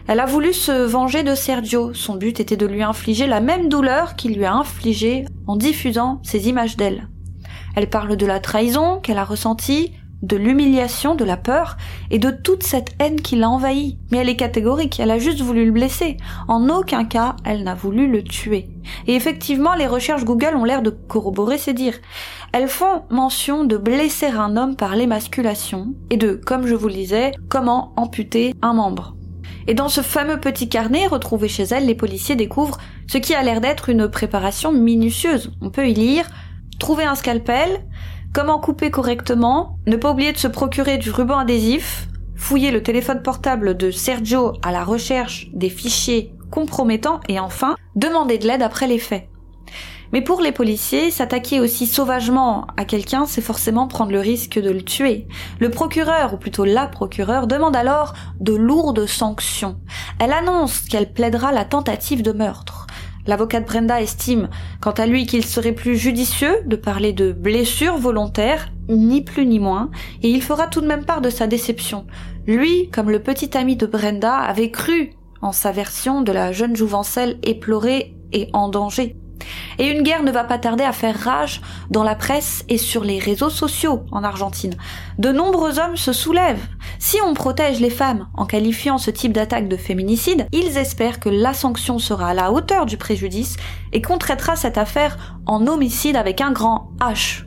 elle 0.08 0.20
a 0.20 0.28
voulu 0.28 0.54
se 0.54 0.86
venger 0.86 1.24
de 1.24 1.34
Sergio. 1.34 1.96
Son 1.96 2.18
but 2.18 2.40
était 2.40 2.56
de 2.56 2.68
lui 2.68 2.84
infliger 2.84 3.26
la 3.26 3.40
même 3.40 3.68
douleur 3.68 4.16
qu'il 4.16 4.36
lui 4.36 4.46
a 4.46 4.54
infligée 4.54 5.26
en 5.48 5.56
diffusant 5.56 6.20
ces 6.22 6.50
images 6.50 6.78
d'elle. 6.78 7.10
Elle 7.76 7.90
parle 7.90 8.16
de 8.16 8.26
la 8.28 8.40
trahison 8.40 9.00
qu'elle 9.00 9.18
a 9.18 9.26
ressentie, 9.26 9.94
de 10.22 10.38
l'humiliation, 10.38 11.16
de 11.16 11.26
la 11.26 11.38
peur 11.38 11.78
et 12.12 12.20
de 12.20 12.32
toute 12.32 12.64
cette 12.64 12.96
haine 13.00 13.22
qui 13.22 13.36
l'a 13.36 13.50
envahie. 13.50 13.98
Mais 14.12 14.18
elle 14.18 14.30
est 14.30 14.36
catégorique, 14.36 15.00
elle 15.00 15.12
a 15.12 15.20
juste 15.20 15.42
voulu 15.42 15.66
le 15.66 15.72
blesser. 15.72 16.18
En 16.48 16.70
aucun 16.70 17.06
cas, 17.06 17.36
elle 17.46 17.64
n'a 17.64 17.76
voulu 17.76 18.10
le 18.10 18.24
tuer. 18.24 18.70
Et 19.06 19.16
effectivement, 19.16 19.76
les 19.76 19.88
recherches 19.88 20.26
Google 20.26 20.56
ont 20.56 20.64
l'air 20.64 20.82
de 20.82 20.90
corroborer 20.90 21.58
ces 21.58 21.74
dires. 21.74 21.98
Elles 22.52 22.70
font 22.70 23.04
mention 23.10 23.64
de 23.64 23.78
blesser 23.78 24.28
un 24.28 24.58
homme 24.58 24.76
par 24.76 24.96
l'émasculation 24.96 25.94
et 26.10 26.18
de, 26.18 26.34
comme 26.34 26.66
je 26.66 26.76
vous 26.76 26.88
le 26.88 26.94
disais, 26.94 27.32
comment 27.50 27.94
amputer 27.96 28.54
un 28.62 28.74
membre. 28.74 29.16
Et 29.68 29.74
dans 29.74 29.90
ce 29.90 30.02
fameux 30.02 30.40
petit 30.40 30.70
carnet 30.70 31.08
retrouvé 31.08 31.50
chez 31.50 31.64
elle, 31.64 31.88
les 31.88 31.96
policiers 31.96 32.36
découvrent 32.36 32.78
ce 33.08 33.18
qui 33.18 33.36
a 33.36 33.44
l'air 33.44 33.60
d'être 33.60 33.90
une 33.90 34.08
préparation 34.08 34.72
minutieuse. 34.72 35.52
On 35.62 35.70
peut 35.70 35.88
y 35.88 35.94
lire 35.94 36.26
trouver 36.80 37.04
un 37.04 37.16
scalpel, 37.16 37.82
comment 38.38 38.60
couper 38.60 38.92
correctement, 38.92 39.80
ne 39.88 39.96
pas 39.96 40.12
oublier 40.12 40.32
de 40.32 40.38
se 40.38 40.48
procurer 40.48 41.00
du 41.00 41.10
ruban 41.10 41.40
adhésif, 41.40 42.08
fouiller 42.36 42.70
le 42.70 42.84
téléphone 42.84 43.24
portable 43.24 43.76
de 43.76 43.90
Sergio 43.90 44.54
à 44.62 44.72
la 44.72 44.84
recherche 44.84 45.48
des 45.54 45.72
fichiers 45.72 46.36
compromettants 46.52 47.20
et 47.30 47.40
enfin 47.40 47.76
demander 47.96 48.38
de 48.38 48.46
l'aide 48.46 48.62
après 48.62 48.86
les 48.86 49.00
faits. 49.00 49.28
Mais 50.14 50.22
pour 50.22 50.40
les 50.40 50.52
policiers, 50.52 51.10
s'attaquer 51.10 51.60
aussi 51.60 51.88
sauvagement 51.88 52.68
à 52.78 52.86
quelqu'un, 52.86 53.26
c'est 53.26 53.42
forcément 53.42 53.88
prendre 53.88 54.12
le 54.12 54.20
risque 54.20 54.60
de 54.60 54.70
le 54.70 54.84
tuer. 54.84 55.28
Le 55.60 55.72
procureur, 55.72 56.36
ou 56.36 56.38
plutôt 56.38 56.64
la 56.64 56.86
procureure, 56.86 57.48
demande 57.48 57.76
alors 57.76 58.14
de 58.40 58.54
lourdes 58.54 59.08
sanctions. 59.08 59.80
Elle 60.20 60.32
annonce 60.32 60.82
qu'elle 60.82 61.12
plaidera 61.12 61.52
la 61.52 61.66
tentative 61.66 62.22
de 62.22 62.34
meurtre. 62.34 62.87
L'avocat 63.28 63.60
Brenda 63.60 64.02
estime, 64.02 64.50
quant 64.82 64.92
à 64.92 65.06
lui, 65.06 65.26
qu'il 65.26 65.46
serait 65.46 65.74
plus 65.74 65.98
judicieux 65.98 66.62
de 66.66 66.76
parler 66.78 67.12
de 67.12 67.34
blessure 67.34 67.98
volontaire, 67.98 68.70
ni 68.90 69.22
plus 69.22 69.46
ni 69.46 69.60
moins, 69.60 69.92
et 70.24 70.30
il 70.30 70.42
fera 70.42 70.68
tout 70.68 70.82
de 70.82 70.88
même 70.88 71.06
part 71.06 71.22
de 71.22 71.30
sa 71.30 71.46
déception. 71.46 72.08
Lui, 72.48 72.90
comme 72.90 73.12
le 73.12 73.22
petit 73.22 73.58
ami 73.58 73.76
de 73.76 73.86
Brenda, 73.86 74.36
avait 74.36 74.72
cru 74.72 75.12
en 75.42 75.52
sa 75.52 75.72
version 75.72 76.22
de 76.22 76.32
la 76.32 76.54
jeune 76.54 76.76
jouvencelle 76.76 77.38
éplorée 77.44 78.16
et 78.32 78.50
en 78.54 78.70
danger. 78.70 79.18
Et 79.80 79.88
une 79.88 80.04
guerre 80.04 80.24
ne 80.24 80.32
va 80.32 80.44
pas 80.44 80.58
tarder 80.58 80.84
à 80.84 80.92
faire 80.92 81.20
rage 81.20 81.62
dans 81.90 82.04
la 82.04 82.16
presse 82.16 82.66
et 82.70 82.78
sur 82.78 83.04
les 83.04 83.20
réseaux 83.20 83.50
sociaux 83.50 84.04
en 84.12 84.24
Argentine. 84.24 84.76
De 85.18 85.32
nombreux 85.32 85.80
hommes 85.80 85.98
se 85.98 86.14
soulèvent. 86.14 86.66
Si 87.00 87.18
on 87.26 87.34
protège 87.34 87.80
les 87.80 87.90
femmes 87.90 88.28
en 88.34 88.46
qualifiant 88.46 88.98
ce 88.98 89.12
type 89.12 89.34
d'attaque 89.34 89.68
de 89.68 89.78
féminicide, 89.78 90.48
ils 90.52 90.78
espèrent 90.78 91.20
que 91.20 91.30
la 91.30 91.54
sanction 91.54 92.00
sera 92.00 92.30
à 92.30 92.34
la 92.34 92.52
hauteur 92.52 92.86
du 92.86 92.98
préjudice 92.98 93.58
et 93.94 94.02
qu'on 94.02 94.18
traitera 94.18 94.56
cette 94.56 94.78
affaire 94.78 95.38
en 95.46 95.68
homicide 95.68 96.16
avec 96.16 96.42
un 96.42 96.52
grand 96.52 96.92
H. 97.00 97.46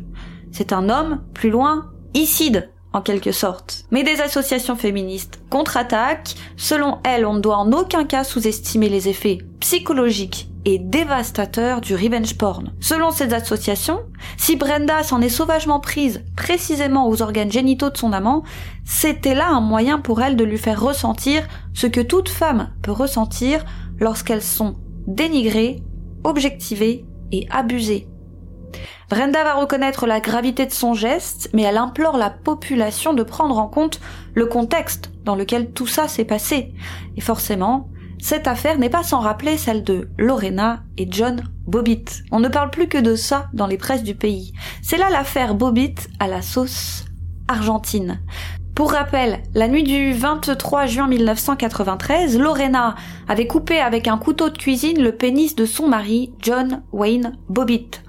C'est 0.52 0.73
un 0.73 0.88
homme, 0.88 1.23
plus 1.35 1.50
loin, 1.50 1.90
icide 2.14 2.70
en 2.92 3.02
quelque 3.02 3.32
sorte. 3.32 3.85
Mais 3.90 4.02
des 4.02 4.20
associations 4.20 4.76
féministes 4.76 5.40
contre-attaquent. 5.49 6.35
Selon 6.56 6.99
elles, 7.04 7.25
on 7.25 7.35
ne 7.35 7.40
doit 7.40 7.56
en 7.56 7.73
aucun 7.73 8.04
cas 8.04 8.25
sous-estimer 8.25 8.88
les 8.88 9.09
effets 9.09 9.38
psychologiques 9.61 10.50
et 10.64 10.79
dévastateurs 10.79 11.81
du 11.81 11.95
revenge 11.95 12.37
porn. 12.37 12.73
Selon 12.81 13.11
ces 13.11 13.33
associations, 13.33 14.00
si 14.37 14.57
Brenda 14.57 15.02
s'en 15.02 15.21
est 15.21 15.29
sauvagement 15.29 15.81
prise 15.81 16.25
précisément 16.37 17.09
aux 17.09 17.23
organes 17.23 17.52
génitaux 17.52 17.90
de 17.90 17.97
son 17.97 18.12
amant, 18.12 18.43
c'était 18.85 19.35
là 19.35 19.49
un 19.49 19.61
moyen 19.61 19.99
pour 19.99 20.21
elle 20.23 20.37
de 20.37 20.45
lui 20.45 20.59
faire 20.59 20.81
ressentir 20.81 21.47
ce 21.75 21.87
que 21.87 22.00
toute 22.00 22.29
femme 22.29 22.71
peut 22.83 22.93
ressentir 22.93 23.64
lorsqu'elles 23.99 24.43
sont 24.43 24.76
dénigrées, 25.07 25.83
objectivées 26.25 27.05
et 27.33 27.47
abusées. 27.50 28.09
Brenda 29.09 29.43
va 29.43 29.55
reconnaître 29.55 30.07
la 30.07 30.21
gravité 30.21 30.67
de 30.67 30.73
son 30.73 30.95
geste, 30.95 31.50
mais 31.52 31.62
elle 31.62 31.76
implore 31.76 32.17
la 32.17 32.31
population 32.31 33.12
de 33.12 33.25
prendre 33.25 33.59
en 33.59 33.67
compte 33.67 34.00
le 34.35 34.47
contexte 34.47 35.11
dans 35.25 35.35
lequel 35.35 35.73
tout 35.73 35.88
ça 35.88 36.07
s'est 36.07 36.25
passé. 36.25 36.73
Et 37.17 37.21
forcément, 37.21 37.89
cette 38.21 38.47
affaire 38.47 38.79
n'est 38.79 38.91
pas 38.91 39.03
sans 39.03 39.21
rappeler 39.21 39.57
celle 39.57 39.85
de 39.85 40.09
Lorena 40.19 40.83
et 40.99 41.09
John 41.11 41.43
Bobbitt. 41.67 42.23
On 42.31 42.41
ne 42.41 42.49
parle 42.49 42.71
plus 42.71 42.89
que 42.89 42.99
de 42.99 43.15
ça 43.15 43.49
dans 43.53 43.67
les 43.67 43.79
presses 43.79 44.03
du 44.03 44.15
pays. 44.15 44.53
C'est 44.83 44.99
là 44.99 45.09
l'affaire 45.11 45.55
Bobbitt 45.55 46.09
à 46.19 46.29
la 46.29 46.43
sauce 46.43 47.05
argentine. 47.49 48.21
Pour 48.75 48.93
rappel, 48.93 49.41
la 49.55 49.69
nuit 49.69 49.83
du 49.83 50.12
23 50.12 50.87
juin 50.87 51.07
1993, 51.09 52.39
Lorena 52.39 52.95
avait 53.29 53.47
coupé 53.47 53.79
avec 53.79 54.09
un 54.09 54.17
couteau 54.17 54.49
de 54.49 54.57
cuisine 54.57 55.03
le 55.03 55.12
pénis 55.12 55.55
de 55.55 55.67
son 55.67 55.89
mari, 55.89 56.33
John 56.41 56.83
Wayne 56.93 57.37
Bobbitt. 57.49 58.03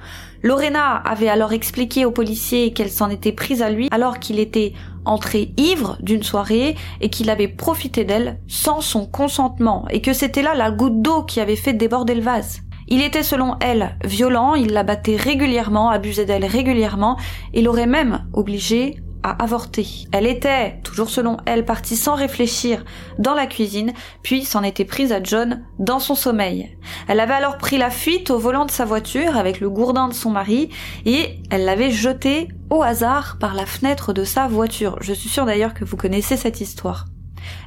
Lorena 0.44 0.96
avait 0.96 1.30
alors 1.30 1.54
expliqué 1.54 2.06
aux 2.06 2.12
policiers 2.12 2.74
qu'elle 2.74 2.90
s'en 2.90 3.10
était 3.10 3.32
prise 3.32 3.62
à 3.62 3.70
lui 3.70 3.90
alors 3.92 4.20
qu'il 4.20 4.40
était 4.40 4.74
entré 5.06 5.54
ivre 5.58 5.98
d'une 6.02 6.24
soirée 6.24 6.76
et 7.02 7.10
qu'il 7.10 7.30
avait 7.30 7.48
profité 7.48 8.04
d'elle 8.04 8.40
sans 8.48 8.82
son 8.82 9.06
consentement 9.06 9.86
et 9.90 10.02
que 10.02 10.14
c'était 10.14 10.42
là 10.44 10.54
la 10.56 10.72
goutte 10.72 11.02
d'eau 11.02 11.24
qui 11.24 11.40
avait 11.40 11.56
fait 11.56 11.74
déborder 11.74 12.16
le 12.16 12.22
vase. 12.22 12.62
Il 12.88 13.02
était 13.02 13.24
selon 13.24 13.56
elle 13.62 13.98
violent, 14.04 14.54
il 14.54 14.74
la 14.74 14.84
battait 14.84 15.16
régulièrement, 15.16 15.90
abusait 15.90 16.26
d'elle 16.26 16.46
régulièrement 16.46 17.18
et 17.54 17.62
l'aurait 17.62 17.88
même 17.88 18.26
obligée 18.34 18.98
a 19.24 19.44
avorté. 19.44 19.88
Elle 20.12 20.28
était, 20.28 20.80
toujours 20.84 21.10
selon 21.10 21.38
elle, 21.46 21.66
partie 21.66 21.96
sans 21.96 22.16
réfléchir 22.16 22.84
dans 23.20 23.34
la 23.34 23.48
cuisine, 23.48 23.94
puis 24.24 24.44
s'en 24.44 24.64
était 24.64 24.86
prise 24.86 25.12
à 25.12 25.22
John 25.22 25.64
dans 25.80 26.00
son 26.00 26.16
sommeil. 26.16 26.78
Elle 27.08 27.20
avait 27.20 27.34
alors 27.34 27.58
pris 27.58 27.78
la 27.78 27.90
fuite 27.90 28.32
au 28.32 28.40
volant 28.40 28.66
de 28.66 28.72
sa 28.72 28.86
voiture 28.86 29.38
avec 29.38 29.60
le 29.60 29.70
gourdin 29.70 30.08
de 30.08 30.14
son 30.14 30.32
mari 30.32 30.70
et 31.06 31.40
elle 31.50 31.66
l'avait 31.66 31.92
jeté 31.92 32.48
au 32.70 32.82
hasard 32.82 33.38
par 33.40 33.54
la 33.54 33.66
fenêtre 33.66 34.14
de 34.14 34.24
sa 34.24 34.48
voiture. 34.48 34.98
Je 35.02 35.14
suis 35.14 35.30
sûre 35.30 35.46
d'ailleurs 35.46 35.74
que 35.74 35.86
vous 35.86 35.98
connaissez 35.98 36.38
cette 36.38 36.62
histoire. 36.62 37.06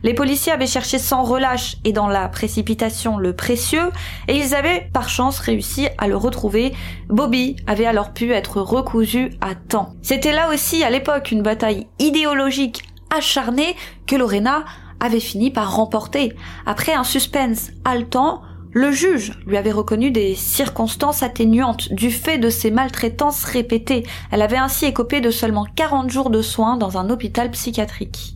Les 0.02 0.14
policiers 0.14 0.52
avaient 0.52 0.66
cherché 0.66 0.98
sans 0.98 1.22
relâche 1.22 1.76
et 1.84 1.92
dans 1.92 2.08
la 2.08 2.28
précipitation 2.28 3.18
le 3.18 3.34
précieux, 3.34 3.90
et 4.28 4.36
ils 4.36 4.54
avaient 4.54 4.88
par 4.92 5.08
chance 5.08 5.38
réussi 5.38 5.88
à 5.98 6.08
le 6.08 6.16
retrouver. 6.16 6.74
Bobby 7.08 7.56
avait 7.66 7.86
alors 7.86 8.12
pu 8.12 8.32
être 8.32 8.60
recousu 8.60 9.30
à 9.40 9.54
temps. 9.54 9.94
C'était 10.02 10.32
là 10.32 10.50
aussi 10.52 10.84
à 10.84 10.90
l'époque 10.90 11.30
une 11.30 11.42
bataille 11.42 11.86
idéologique 11.98 12.84
acharnée 13.16 13.76
que 14.06 14.16
Lorena 14.16 14.64
avait 15.00 15.20
fini 15.20 15.50
par 15.50 15.76
remporter. 15.76 16.32
Après 16.66 16.92
un 16.92 17.04
suspense 17.04 17.70
haletant, 17.84 18.42
le 18.72 18.90
juge 18.90 19.32
lui 19.46 19.56
avait 19.56 19.70
reconnu 19.70 20.10
des 20.10 20.34
circonstances 20.34 21.22
atténuantes 21.22 21.92
du 21.92 22.10
fait 22.10 22.38
de 22.38 22.50
ses 22.50 22.72
maltraitances 22.72 23.44
répétées. 23.44 24.04
Elle 24.32 24.42
avait 24.42 24.56
ainsi 24.56 24.84
écopé 24.86 25.20
de 25.20 25.30
seulement 25.30 25.64
40 25.76 26.10
jours 26.10 26.28
de 26.28 26.42
soins 26.42 26.76
dans 26.76 26.98
un 26.98 27.08
hôpital 27.08 27.52
psychiatrique. 27.52 28.33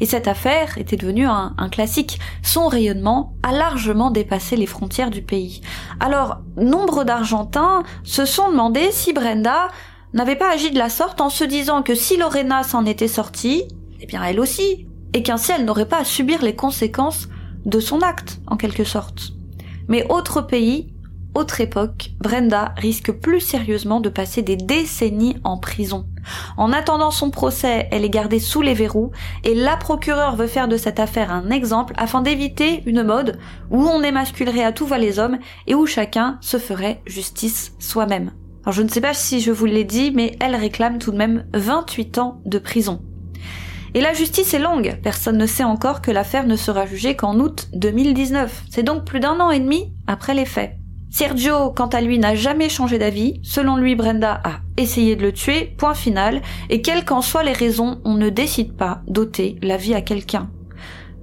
Et 0.00 0.06
cette 0.06 0.28
affaire 0.28 0.78
était 0.78 0.96
devenue 0.96 1.26
un, 1.26 1.54
classique. 1.70 2.18
Son 2.42 2.68
rayonnement 2.68 3.34
a 3.42 3.52
largement 3.52 4.10
dépassé 4.10 4.56
les 4.56 4.66
frontières 4.66 5.10
du 5.10 5.22
pays. 5.22 5.60
Alors, 6.00 6.38
nombre 6.56 7.04
d'Argentins 7.04 7.82
se 8.04 8.24
sont 8.24 8.50
demandé 8.50 8.90
si 8.92 9.12
Brenda 9.12 9.68
n'avait 10.12 10.36
pas 10.36 10.52
agi 10.52 10.70
de 10.70 10.78
la 10.78 10.88
sorte 10.88 11.20
en 11.20 11.30
se 11.30 11.44
disant 11.44 11.82
que 11.82 11.94
si 11.94 12.16
Lorena 12.16 12.62
s'en 12.62 12.86
était 12.86 13.08
sortie, 13.08 13.64
eh 14.00 14.06
bien 14.06 14.22
elle 14.22 14.40
aussi, 14.40 14.86
et 15.12 15.22
qu'ainsi 15.22 15.52
elle 15.52 15.64
n'aurait 15.64 15.88
pas 15.88 16.00
à 16.00 16.04
subir 16.04 16.42
les 16.42 16.54
conséquences 16.54 17.28
de 17.64 17.80
son 17.80 18.00
acte, 18.00 18.40
en 18.46 18.56
quelque 18.56 18.84
sorte. 18.84 19.32
Mais 19.88 20.06
autre 20.08 20.40
pays, 20.40 20.92
autre 21.36 21.60
époque, 21.60 22.10
Brenda 22.18 22.74
risque 22.76 23.12
plus 23.12 23.40
sérieusement 23.40 24.00
de 24.00 24.08
passer 24.08 24.42
des 24.42 24.56
décennies 24.56 25.36
en 25.44 25.58
prison. 25.58 26.06
En 26.56 26.72
attendant 26.72 27.10
son 27.10 27.30
procès, 27.30 27.88
elle 27.92 28.04
est 28.04 28.10
gardée 28.10 28.40
sous 28.40 28.62
les 28.62 28.74
verrous 28.74 29.12
et 29.44 29.54
la 29.54 29.76
procureure 29.76 30.34
veut 30.34 30.46
faire 30.46 30.66
de 30.66 30.76
cette 30.76 30.98
affaire 30.98 31.30
un 31.30 31.50
exemple 31.50 31.94
afin 31.98 32.22
d'éviter 32.22 32.82
une 32.86 33.02
mode 33.02 33.38
où 33.70 33.86
on 33.86 34.02
émasculerait 34.02 34.64
à 34.64 34.72
tout 34.72 34.86
va 34.86 34.98
les 34.98 35.18
hommes 35.18 35.38
et 35.66 35.74
où 35.74 35.86
chacun 35.86 36.38
se 36.40 36.58
ferait 36.58 37.02
justice 37.06 37.74
soi-même. 37.78 38.32
Alors 38.64 38.72
je 38.72 38.82
ne 38.82 38.88
sais 38.88 39.02
pas 39.02 39.14
si 39.14 39.40
je 39.40 39.52
vous 39.52 39.66
l'ai 39.66 39.84
dit, 39.84 40.12
mais 40.12 40.36
elle 40.40 40.56
réclame 40.56 40.98
tout 40.98 41.12
de 41.12 41.18
même 41.18 41.44
28 41.52 42.18
ans 42.18 42.40
de 42.46 42.58
prison. 42.58 43.02
Et 43.94 44.00
la 44.00 44.14
justice 44.14 44.54
est 44.54 44.58
longue, 44.58 44.98
personne 45.02 45.36
ne 45.36 45.46
sait 45.46 45.64
encore 45.64 46.02
que 46.02 46.10
l'affaire 46.10 46.46
ne 46.46 46.56
sera 46.56 46.86
jugée 46.86 47.14
qu'en 47.14 47.38
août 47.38 47.68
2019. 47.74 48.64
C'est 48.70 48.82
donc 48.82 49.04
plus 49.04 49.20
d'un 49.20 49.38
an 49.40 49.50
et 49.50 49.60
demi 49.60 49.92
après 50.06 50.34
les 50.34 50.46
faits. 50.46 50.76
Sergio, 51.18 51.70
quant 51.70 51.86
à 51.86 52.02
lui, 52.02 52.18
n'a 52.18 52.34
jamais 52.34 52.68
changé 52.68 52.98
d'avis. 52.98 53.40
Selon 53.42 53.78
lui, 53.78 53.96
Brenda 53.96 54.38
a 54.44 54.58
essayé 54.76 55.16
de 55.16 55.22
le 55.22 55.32
tuer, 55.32 55.74
point 55.78 55.94
final, 55.94 56.42
et 56.68 56.82
quelles 56.82 57.06
qu'en 57.06 57.22
soient 57.22 57.42
les 57.42 57.54
raisons, 57.54 58.02
on 58.04 58.12
ne 58.16 58.28
décide 58.28 58.76
pas 58.76 59.00
d'ôter 59.08 59.56
la 59.62 59.78
vie 59.78 59.94
à 59.94 60.02
quelqu'un. 60.02 60.50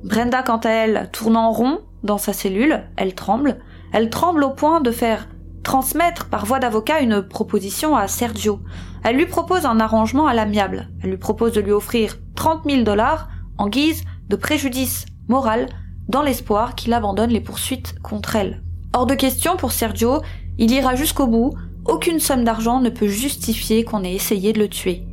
Brenda, 0.04 0.42
quant 0.42 0.58
à 0.58 0.70
elle, 0.72 1.12
tourne 1.14 1.38
en 1.38 1.52
rond 1.52 1.82
dans 2.02 2.18
sa 2.18 2.34
cellule, 2.34 2.86
elle 2.98 3.14
tremble. 3.14 3.60
Elle 3.92 4.10
tremble 4.10 4.44
au 4.44 4.50
point 4.50 4.82
de 4.82 4.90
faire 4.90 5.28
transmettre 5.62 6.28
par 6.28 6.48
voie 6.48 6.58
d'avocat 6.58 7.02
une 7.02 7.22
proposition 7.22 7.96
à 7.96 8.08
Sergio. 8.08 8.62
Elle 9.04 9.18
lui 9.18 9.28
propose 9.28 9.68
un 9.68 9.80
arrangement 9.80 10.26
à 10.26 10.34
l'amiable. 10.34 10.90
Elle 11.04 11.12
lui 11.12 11.18
propose 11.18 11.54
de 11.54 11.62
lui 11.62 11.72
offrir 11.72 12.18
30 12.34 12.64
000 12.68 12.82
dollars 12.82 13.28
en 13.60 13.70
guise 13.70 14.04
de 14.28 14.38
préjudice 14.38 15.06
moral 15.28 15.68
dans 16.10 16.24
l'espoir 16.24 16.74
qu'il 16.74 16.94
abandonne 16.94 17.30
les 17.30 17.42
poursuites 17.42 17.94
contre 18.02 18.36
elle. 18.36 18.64
Hors 18.96 19.08
de 19.08 19.16
question 19.16 19.58
pour 19.58 19.72
Sergio, 19.72 20.22
il 20.60 20.70
ira 20.72 20.96
jusqu'au 20.96 21.26
bout, 21.26 21.56
aucune 21.86 22.20
somme 22.20 22.44
d'argent 22.44 22.80
ne 22.80 22.92
peut 22.92 23.08
justifier 23.08 23.84
qu'on 23.84 24.04
ait 24.04 24.14
essayé 24.14 24.54
de 24.54 24.60
le 24.60 24.70
tuer. 24.70 25.04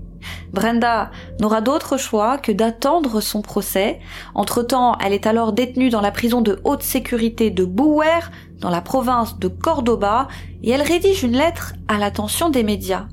Brenda 0.52 1.10
n'aura 1.40 1.62
d'autre 1.62 1.96
choix 1.96 2.37
que 2.37 2.52
d'attendre 2.52 3.22
son 3.22 3.40
procès. 3.40 3.99
Entre-temps, 4.34 4.99
elle 4.99 5.14
est 5.14 5.26
alors 5.26 5.54
détenue 5.54 5.88
dans 5.88 6.02
la 6.02 6.10
prison 6.10 6.42
de 6.42 6.60
haute 6.64 6.82
sécurité 6.82 7.50
de 7.50 7.64
Bouwer, 7.64 8.20
dans 8.58 8.68
la 8.68 8.82
province 8.82 9.38
de 9.38 9.49
Cordoba, 9.49 10.28
et 10.62 10.72
elle 10.72 10.82
rédige 10.82 11.22
une 11.22 11.38
lettre 11.38 11.72
à 11.88 11.96
l'attention 11.96 12.50
des 12.50 12.62
médias. 12.62 13.06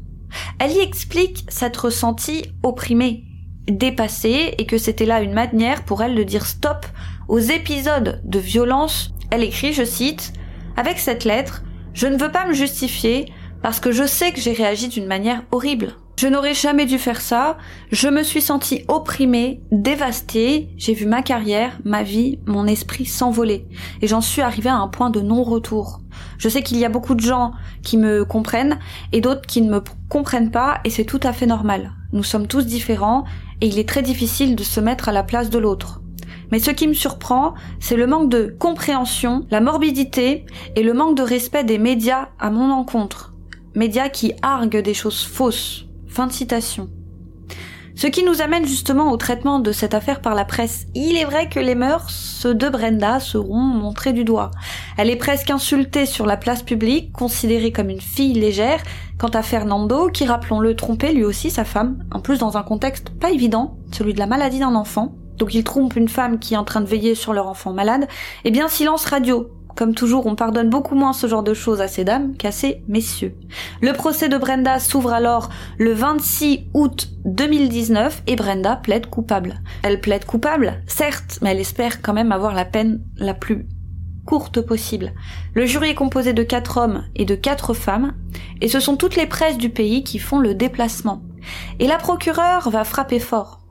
Elle 0.59 0.73
y 0.73 0.79
explique 0.79 1.45
s'être 1.47 1.85
ressentie 1.85 2.43
opprimée, 2.61 3.23
dépassée, 3.69 4.53
et 4.57 4.65
que 4.65 4.77
c'était 4.77 5.05
là 5.05 5.21
une 5.21 5.33
manière 5.33 5.85
pour 5.85 6.03
elle 6.03 6.15
de 6.15 6.23
dire 6.23 6.45
stop 6.45 6.85
aux 7.29 7.39
épisodes 7.39 8.21
de 8.25 8.39
violence. 8.39 9.13
Elle 9.31 9.43
écrit, 9.43 9.71
je 9.71 9.85
cite, 9.85 10.33
avec 10.77 10.99
cette 10.99 11.25
lettre, 11.25 11.63
je 11.93 12.07
ne 12.07 12.17
veux 12.17 12.31
pas 12.31 12.47
me 12.47 12.53
justifier 12.53 13.25
parce 13.61 13.79
que 13.79 13.91
je 13.91 14.05
sais 14.05 14.31
que 14.31 14.39
j'ai 14.39 14.53
réagi 14.53 14.87
d'une 14.87 15.07
manière 15.07 15.43
horrible. 15.51 15.95
Je 16.19 16.27
n'aurais 16.27 16.55
jamais 16.55 16.87
dû 16.87 16.97
faire 16.97 17.21
ça, 17.21 17.57
je 17.91 18.07
me 18.07 18.23
suis 18.23 18.41
sentie 18.41 18.83
opprimée, 18.87 19.61
dévastée, 19.71 20.69
j'ai 20.75 20.95
vu 20.95 21.05
ma 21.05 21.21
carrière, 21.21 21.77
ma 21.83 22.01
vie, 22.01 22.39
mon 22.47 22.65
esprit 22.65 23.05
s'envoler, 23.05 23.67
et 24.01 24.07
j'en 24.07 24.21
suis 24.21 24.41
arrivée 24.41 24.71
à 24.71 24.77
un 24.77 24.87
point 24.87 25.11
de 25.11 25.21
non-retour. 25.21 25.99
Je 26.39 26.49
sais 26.49 26.63
qu'il 26.63 26.77
y 26.77 26.85
a 26.85 26.89
beaucoup 26.89 27.13
de 27.13 27.19
gens 27.19 27.51
qui 27.83 27.97
me 27.97 28.25
comprennent 28.25 28.79
et 29.11 29.21
d'autres 29.21 29.45
qui 29.45 29.61
ne 29.61 29.69
me 29.69 29.83
comprennent 30.09 30.49
pas, 30.49 30.79
et 30.85 30.89
c'est 30.89 31.05
tout 31.05 31.19
à 31.21 31.33
fait 31.33 31.45
normal. 31.45 31.91
Nous 32.13 32.23
sommes 32.23 32.47
tous 32.47 32.65
différents, 32.65 33.25
et 33.61 33.67
il 33.67 33.77
est 33.77 33.87
très 33.87 34.01
difficile 34.01 34.55
de 34.55 34.63
se 34.63 34.79
mettre 34.79 35.09
à 35.09 35.11
la 35.11 35.23
place 35.23 35.51
de 35.51 35.59
l'autre. 35.59 36.01
Mais 36.51 36.59
ce 36.59 36.71
qui 36.71 36.87
me 36.87 36.93
surprend, 36.93 37.53
c'est 37.79 37.97
le 37.97 38.07
manque 38.07 38.29
de 38.29 38.55
compréhension, 38.59 39.45
la 39.51 39.61
morbidité 39.61 40.45
et 40.75 40.83
le 40.83 40.93
manque 40.93 41.17
de 41.17 41.23
respect 41.23 41.63
des 41.63 41.77
médias 41.77 42.29
à 42.39 42.49
mon 42.49 42.71
encontre. 42.71 43.33
Médias 43.75 44.09
qui 44.09 44.33
arguent 44.41 44.81
des 44.81 44.93
choses 44.93 45.23
fausses. 45.23 45.85
Fin 46.07 46.27
de 46.27 46.31
citation. 46.31 46.89
Ce 47.95 48.05
qui 48.05 48.23
nous 48.23 48.41
amène 48.41 48.65
justement 48.65 49.11
au 49.11 49.17
traitement 49.17 49.59
de 49.59 49.71
cette 49.71 49.95
affaire 49.95 50.21
par 50.21 50.35
la 50.35 50.45
presse. 50.45 50.85
Il 50.93 51.17
est 51.17 51.25
vrai 51.25 51.49
que 51.49 51.59
les 51.59 51.73
mœurs 51.73 52.45
de 52.45 52.69
Brenda 52.69 53.19
seront 53.19 53.57
montrées 53.57 54.13
du 54.13 54.23
doigt. 54.23 54.51
Elle 54.97 55.09
est 55.09 55.15
presque 55.15 55.49
insultée 55.49 56.05
sur 56.05 56.27
la 56.27 56.37
place 56.37 56.61
publique, 56.61 57.11
considérée 57.11 57.71
comme 57.71 57.89
une 57.89 57.99
fille 58.01 58.33
légère, 58.33 58.83
quant 59.17 59.29
à 59.29 59.41
Fernando, 59.41 60.09
qui 60.09 60.25
rappelons-le 60.25 60.75
trompait 60.75 61.11
lui 61.11 61.25
aussi 61.25 61.49
sa 61.49 61.65
femme, 61.65 61.97
en 62.11 62.19
plus 62.19 62.37
dans 62.37 62.55
un 62.55 62.61
contexte 62.63 63.09
pas 63.09 63.31
évident, 63.31 63.77
celui 63.91 64.13
de 64.13 64.19
la 64.19 64.27
maladie 64.27 64.59
d'un 64.59 64.75
enfant 64.75 65.15
donc 65.37 65.53
ils 65.53 65.63
trompent 65.63 65.95
une 65.95 66.09
femme 66.09 66.39
qui 66.39 66.53
est 66.53 66.57
en 66.57 66.63
train 66.63 66.81
de 66.81 66.85
veiller 66.85 67.15
sur 67.15 67.33
leur 67.33 67.47
enfant 67.47 67.73
malade, 67.73 68.07
eh 68.43 68.51
bien 68.51 68.67
silence 68.67 69.05
radio. 69.05 69.49
Comme 69.75 69.93
toujours, 69.93 70.25
on 70.25 70.33
pardonne 70.33 70.71
beaucoup 70.71 70.95
moins 70.95 71.13
ce 71.13 71.27
genre 71.27 71.43
de 71.43 71.53
choses 71.53 71.81
à 71.81 71.87
ces 71.87 72.03
dames 72.03 72.35
qu'à 72.35 72.51
ces 72.51 72.81
messieurs. 72.87 73.35
Le 73.79 73.93
procès 73.93 74.27
de 74.27 74.35
Brenda 74.35 74.79
s'ouvre 74.79 75.13
alors 75.13 75.49
le 75.77 75.93
26 75.93 76.65
août 76.73 77.09
2019 77.25 78.23
et 78.25 78.35
Brenda 78.35 78.75
plaide 78.77 79.05
coupable. 79.05 79.61
Elle 79.83 80.01
plaide 80.01 80.25
coupable, 80.25 80.81
certes, 80.87 81.37
mais 81.43 81.51
elle 81.51 81.59
espère 81.59 82.01
quand 82.01 82.13
même 82.13 82.31
avoir 82.31 82.55
la 82.55 82.65
peine 82.65 83.03
la 83.17 83.35
plus 83.35 83.67
courte 84.25 84.61
possible. 84.61 85.13
Le 85.53 85.67
jury 85.67 85.89
est 85.89 85.95
composé 85.95 86.33
de 86.33 86.43
quatre 86.43 86.77
hommes 86.77 87.03
et 87.15 87.25
de 87.25 87.35
quatre 87.35 87.75
femmes, 87.75 88.15
et 88.61 88.69
ce 88.69 88.79
sont 88.79 88.97
toutes 88.97 89.15
les 89.15 89.27
presses 89.27 89.59
du 89.59 89.69
pays 89.69 90.03
qui 90.03 90.17
font 90.17 90.39
le 90.39 90.55
déplacement. 90.55 91.21
Et 91.79 91.85
la 91.85 91.97
procureure 91.97 92.71
va 92.71 92.83
frapper 92.83 93.19
fort. 93.19 93.61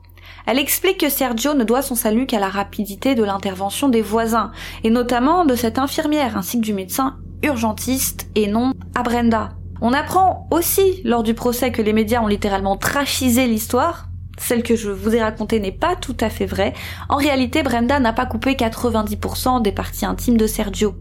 Elle 0.47 0.59
explique 0.59 1.01
que 1.01 1.09
Sergio 1.09 1.53
ne 1.53 1.65
doit 1.65 1.81
son 1.81 1.95
salut 1.95 2.25
qu'à 2.25 2.39
la 2.39 2.47
rapidité 2.47 3.15
de 3.15 3.23
l'intervention 3.23 3.89
des 3.89 4.01
voisins, 4.01 4.53
et 4.85 4.89
notamment 4.89 5.43
de 5.43 5.55
cette 5.55 5.77
infirmière 5.77 6.37
ainsi 6.37 6.61
que 6.61 6.65
du 6.65 6.73
médecin 6.73 7.17
urgentiste 7.43 8.29
et 8.33 8.47
non 8.47 8.71
à 8.95 9.03
Brenda. 9.03 9.49
On 9.81 9.91
apprend 9.91 10.47
aussi 10.49 11.01
lors 11.03 11.21
du 11.21 11.33
procès 11.33 11.73
que 11.73 11.81
les 11.81 11.91
médias 11.91 12.21
ont 12.21 12.27
littéralement 12.27 12.77
trachisé 12.77 13.45
l'histoire. 13.45 14.07
Celle 14.39 14.63
que 14.63 14.77
je 14.77 14.89
vous 14.89 15.13
ai 15.13 15.21
racontée 15.21 15.59
n'est 15.59 15.73
pas 15.73 15.97
tout 15.97 16.15
à 16.21 16.29
fait 16.29 16.45
vraie. 16.45 16.73
En 17.09 17.17
réalité, 17.17 17.61
Brenda 17.61 17.99
n'a 17.99 18.13
pas 18.13 18.25
coupé 18.25 18.53
90% 18.53 19.61
des 19.61 19.73
parties 19.73 20.05
intimes 20.05 20.37
de 20.37 20.47
Sergio. 20.47 20.95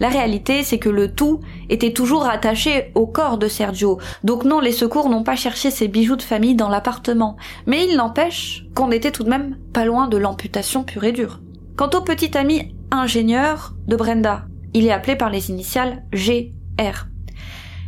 La 0.00 0.08
réalité, 0.08 0.62
c'est 0.62 0.78
que 0.78 0.88
le 0.88 1.14
tout 1.14 1.40
était 1.68 1.92
toujours 1.92 2.26
attaché 2.26 2.90
au 2.94 3.06
corps 3.06 3.38
de 3.38 3.48
Sergio. 3.48 3.98
Donc 4.24 4.44
non, 4.44 4.60
les 4.60 4.72
secours 4.72 5.08
n'ont 5.08 5.22
pas 5.22 5.36
cherché 5.36 5.70
ses 5.70 5.88
bijoux 5.88 6.16
de 6.16 6.22
famille 6.22 6.54
dans 6.54 6.68
l'appartement. 6.68 7.36
Mais 7.66 7.86
il 7.86 7.96
n'empêche 7.96 8.64
qu'on 8.74 8.90
était 8.90 9.12
tout 9.12 9.24
de 9.24 9.30
même 9.30 9.56
pas 9.72 9.84
loin 9.84 10.08
de 10.08 10.16
l'amputation 10.16 10.82
pure 10.84 11.04
et 11.04 11.12
dure. 11.12 11.40
Quant 11.76 11.90
au 11.94 12.00
petit 12.00 12.36
ami 12.36 12.74
ingénieur 12.90 13.74
de 13.86 13.96
Brenda, 13.96 14.46
il 14.74 14.86
est 14.86 14.92
appelé 14.92 15.16
par 15.16 15.30
les 15.30 15.50
initiales 15.50 16.02
GR. 16.12 17.06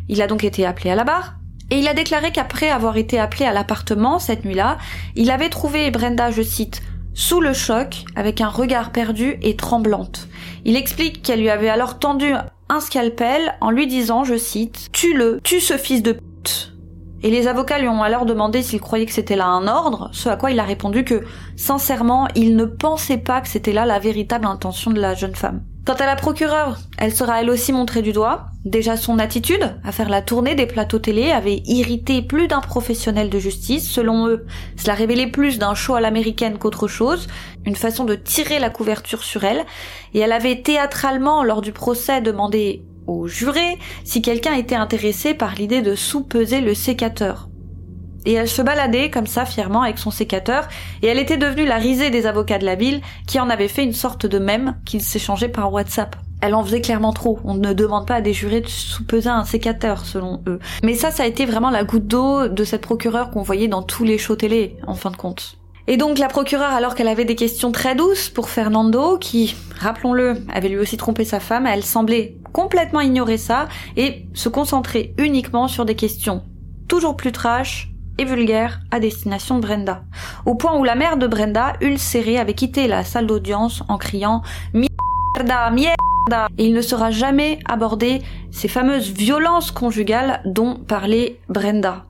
Il 0.08 0.22
a 0.22 0.26
donc 0.26 0.44
été 0.44 0.66
appelé 0.66 0.90
à 0.90 0.94
la 0.94 1.04
barre, 1.04 1.36
et 1.70 1.78
il 1.78 1.88
a 1.88 1.94
déclaré 1.94 2.30
qu'après 2.30 2.70
avoir 2.70 2.96
été 2.96 3.18
appelé 3.18 3.46
à 3.46 3.52
l'appartement 3.52 4.18
cette 4.18 4.44
nuit-là, 4.44 4.78
il 5.16 5.30
avait 5.30 5.48
trouvé 5.48 5.90
Brenda, 5.90 6.30
je 6.30 6.42
cite, 6.42 6.82
sous 7.14 7.40
le 7.40 7.52
choc, 7.52 8.04
avec 8.16 8.40
un 8.40 8.48
regard 8.48 8.92
perdu 8.92 9.38
et 9.42 9.56
tremblante. 9.56 10.28
Il 10.66 10.76
explique 10.76 11.22
qu'elle 11.22 11.40
lui 11.40 11.50
avait 11.50 11.68
alors 11.68 11.98
tendu 11.98 12.32
un 12.70 12.80
scalpel 12.80 13.54
en 13.60 13.70
lui 13.70 13.86
disant, 13.86 14.24
je 14.24 14.36
cite, 14.36 14.90
Tue-le, 14.92 15.40
tue 15.42 15.60
ce 15.60 15.76
fils 15.76 16.02
de 16.02 16.12
pute. 16.12 16.72
Et 17.22 17.30
les 17.30 17.48
avocats 17.48 17.78
lui 17.78 17.88
ont 17.88 18.02
alors 18.02 18.26
demandé 18.26 18.62
s'il 18.62 18.80
croyait 18.80 19.06
que 19.06 19.12
c'était 19.12 19.36
là 19.36 19.46
un 19.46 19.66
ordre, 19.66 20.10
ce 20.12 20.28
à 20.28 20.36
quoi 20.36 20.50
il 20.50 20.60
a 20.60 20.64
répondu 20.64 21.04
que, 21.04 21.24
sincèrement, 21.56 22.28
il 22.34 22.56
ne 22.56 22.64
pensait 22.64 23.18
pas 23.18 23.40
que 23.40 23.48
c'était 23.48 23.72
là 23.72 23.86
la 23.86 23.98
véritable 23.98 24.46
intention 24.46 24.90
de 24.90 25.00
la 25.00 25.14
jeune 25.14 25.34
femme. 25.34 25.62
Quant 25.84 25.92
à 25.92 26.06
la 26.06 26.16
procureure, 26.16 26.78
elle 26.96 27.14
sera 27.14 27.42
elle 27.42 27.50
aussi 27.50 27.70
montrée 27.70 28.00
du 28.00 28.14
doigt. 28.14 28.46
Déjà 28.64 28.96
son 28.96 29.18
attitude 29.18 29.76
à 29.84 29.92
faire 29.92 30.08
la 30.08 30.22
tournée 30.22 30.54
des 30.54 30.64
plateaux 30.64 30.98
télé 30.98 31.30
avait 31.30 31.60
irrité 31.66 32.22
plus 32.22 32.48
d'un 32.48 32.62
professionnel 32.62 33.28
de 33.28 33.38
justice. 33.38 33.90
Selon 33.90 34.28
eux, 34.28 34.46
cela 34.78 34.94
révélait 34.94 35.26
plus 35.26 35.58
d'un 35.58 35.74
show 35.74 35.94
à 35.94 36.00
l'américaine 36.00 36.56
qu'autre 36.56 36.88
chose, 36.88 37.28
une 37.66 37.76
façon 37.76 38.04
de 38.04 38.14
tirer 38.14 38.60
la 38.60 38.70
couverture 38.70 39.22
sur 39.22 39.44
elle, 39.44 39.66
et 40.14 40.20
elle 40.20 40.32
avait 40.32 40.62
théâtralement, 40.62 41.44
lors 41.44 41.60
du 41.60 41.72
procès, 41.72 42.22
demandé 42.22 42.82
aux 43.06 43.26
jurés 43.26 43.78
si 44.04 44.22
quelqu'un 44.22 44.54
était 44.54 44.74
intéressé 44.74 45.34
par 45.34 45.54
l'idée 45.54 45.82
de 45.82 45.94
sous-peser 45.94 46.62
le 46.62 46.72
sécateur 46.72 47.50
et 48.24 48.32
elle 48.32 48.48
se 48.48 48.62
baladait 48.62 49.10
comme 49.10 49.26
ça 49.26 49.44
fièrement 49.44 49.82
avec 49.82 49.98
son 49.98 50.10
sécateur, 50.10 50.68
et 51.02 51.06
elle 51.06 51.18
était 51.18 51.36
devenue 51.36 51.66
la 51.66 51.76
risée 51.76 52.10
des 52.10 52.26
avocats 52.26 52.58
de 52.58 52.64
la 52.64 52.74
ville 52.74 53.00
qui 53.26 53.40
en 53.40 53.50
avaient 53.50 53.68
fait 53.68 53.84
une 53.84 53.92
sorte 53.92 54.26
de 54.26 54.38
mème 54.38 54.76
qu'ils 54.84 55.02
s'échangeaient 55.02 55.48
par 55.48 55.72
WhatsApp. 55.72 56.16
Elle 56.40 56.54
en 56.54 56.64
faisait 56.64 56.82
clairement 56.82 57.12
trop. 57.12 57.38
On 57.44 57.54
ne 57.54 57.72
demande 57.72 58.06
pas 58.06 58.16
à 58.16 58.20
des 58.20 58.34
jurés 58.34 58.60
de 58.60 58.68
sous-peser 58.68 59.30
un 59.30 59.44
sécateur, 59.44 60.04
selon 60.04 60.42
eux. 60.46 60.58
Mais 60.82 60.94
ça, 60.94 61.10
ça 61.10 61.22
a 61.22 61.26
été 61.26 61.46
vraiment 61.46 61.70
la 61.70 61.84
goutte 61.84 62.06
d'eau 62.06 62.48
de 62.48 62.64
cette 62.64 62.82
procureure 62.82 63.30
qu'on 63.30 63.42
voyait 63.42 63.68
dans 63.68 63.82
tous 63.82 64.04
les 64.04 64.18
shows 64.18 64.36
télé, 64.36 64.76
en 64.86 64.94
fin 64.94 65.10
de 65.10 65.16
compte. 65.16 65.56
Et 65.86 65.96
donc 65.96 66.18
la 66.18 66.28
procureure, 66.28 66.72
alors 66.72 66.94
qu'elle 66.94 67.08
avait 67.08 67.24
des 67.24 67.34
questions 67.34 67.72
très 67.72 67.94
douces 67.94 68.28
pour 68.28 68.50
Fernando, 68.50 69.16
qui, 69.18 69.54
rappelons-le, 69.78 70.36
avait 70.52 70.68
lui 70.68 70.78
aussi 70.78 70.96
trompé 70.96 71.24
sa 71.24 71.40
femme, 71.40 71.66
elle 71.66 71.84
semblait 71.84 72.36
complètement 72.52 73.00
ignorer 73.00 73.38
ça 73.38 73.68
et 73.96 74.26
se 74.34 74.48
concentrer 74.48 75.14
uniquement 75.18 75.68
sur 75.68 75.84
des 75.84 75.94
questions 75.94 76.42
toujours 76.88 77.16
plus 77.16 77.32
trash, 77.32 77.90
et 78.18 78.24
vulgaire 78.24 78.80
à 78.90 79.00
destination 79.00 79.56
de 79.56 79.62
Brenda. 79.66 80.02
Au 80.46 80.54
point 80.54 80.78
où 80.78 80.84
la 80.84 80.94
mère 80.94 81.16
de 81.16 81.26
Brenda, 81.26 81.74
ulcérée, 81.80 82.38
avait 82.38 82.54
quitté 82.54 82.86
la 82.86 83.04
salle 83.04 83.26
d'audience 83.26 83.82
en 83.88 83.98
criant 83.98 84.42
Mierda, 84.72 85.70
mierda 85.70 86.48
et 86.58 86.66
il 86.66 86.72
ne 86.72 86.80
sera 86.80 87.10
jamais 87.10 87.58
abordé 87.66 88.22
ces 88.50 88.68
fameuses 88.68 89.10
violences 89.10 89.70
conjugales 89.70 90.40
dont 90.44 90.76
parlait 90.76 91.38
Brenda. 91.48 92.04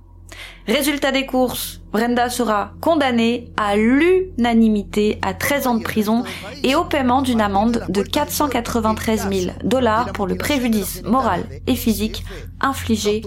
Résultat 0.67 1.13
des 1.13 1.27
courses, 1.27 1.83
Brenda 1.93 2.31
sera 2.31 2.73
condamnée 2.81 3.53
à 3.57 3.77
l'unanimité 3.77 5.19
à 5.23 5.35
13 5.35 5.67
ans 5.67 5.75
de 5.75 5.83
prison 5.83 6.25
et 6.63 6.75
au 6.75 6.85
paiement 6.85 7.23
d'une 7.23 7.43
amende 7.43 7.85
de 7.89 8.03
493 8.03 9.29
000 9.31 9.53
dollars 9.63 10.13
pour 10.13 10.27
le 10.27 10.37
préjudice 10.37 11.03
moral 11.05 11.45
et 11.67 11.77
physique 11.77 12.25
infligé 12.61 13.23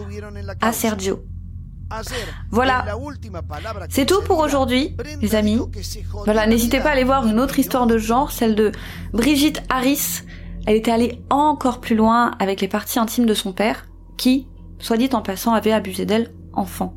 à 0.61 0.73
Sergio. 0.73 1.19
Voilà, 2.51 2.85
c'est 3.89 4.05
tout 4.05 4.21
pour 4.21 4.39
aujourd'hui, 4.39 4.95
les 5.21 5.35
amis. 5.35 5.59
Voilà, 6.25 6.47
n'hésitez 6.47 6.79
pas 6.79 6.89
à 6.89 6.91
aller 6.93 7.03
voir 7.03 7.27
une 7.27 7.39
autre 7.39 7.59
histoire 7.59 7.87
de 7.87 7.97
genre, 7.97 8.31
celle 8.31 8.55
de 8.55 8.71
Brigitte 9.13 9.61
Harris. 9.69 10.23
Elle 10.65 10.75
était 10.75 10.91
allée 10.91 11.21
encore 11.29 11.79
plus 11.79 11.95
loin 11.95 12.31
avec 12.39 12.61
les 12.61 12.67
parties 12.67 12.99
intimes 12.99 13.25
de 13.25 13.33
son 13.33 13.53
père, 13.53 13.85
qui, 14.17 14.47
soit 14.79 14.97
dit 14.97 15.09
en 15.13 15.21
passant, 15.21 15.53
avait 15.53 15.71
abusé 15.71 16.05
d'elle 16.05 16.33
enfant. 16.53 16.93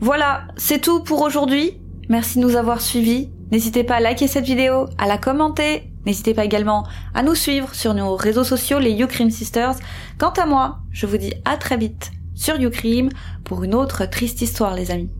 Voilà, 0.00 0.44
c'est 0.56 0.80
tout 0.80 1.02
pour 1.02 1.20
aujourd'hui. 1.20 1.78
Merci 2.08 2.38
de 2.38 2.44
nous 2.44 2.56
avoir 2.56 2.80
suivis. 2.80 3.30
N'hésitez 3.52 3.84
pas 3.84 3.96
à 3.96 4.00
liker 4.00 4.28
cette 4.28 4.44
vidéo, 4.44 4.86
à 4.96 5.06
la 5.06 5.18
commenter. 5.18 5.92
N'hésitez 6.06 6.32
pas 6.32 6.44
également 6.44 6.86
à 7.14 7.22
nous 7.22 7.34
suivre 7.34 7.74
sur 7.74 7.92
nos 7.92 8.16
réseaux 8.16 8.44
sociaux, 8.44 8.78
les 8.78 8.92
YouCream 8.92 9.30
Sisters. 9.30 9.74
Quant 10.18 10.30
à 10.30 10.46
moi, 10.46 10.78
je 10.90 11.06
vous 11.06 11.18
dis 11.18 11.34
à 11.44 11.56
très 11.56 11.76
vite 11.76 12.12
sur 12.40 12.58
YouCream 12.58 13.10
pour 13.44 13.62
une 13.64 13.74
autre 13.74 14.06
triste 14.06 14.40
histoire, 14.40 14.74
les 14.74 14.90
amis. 14.90 15.10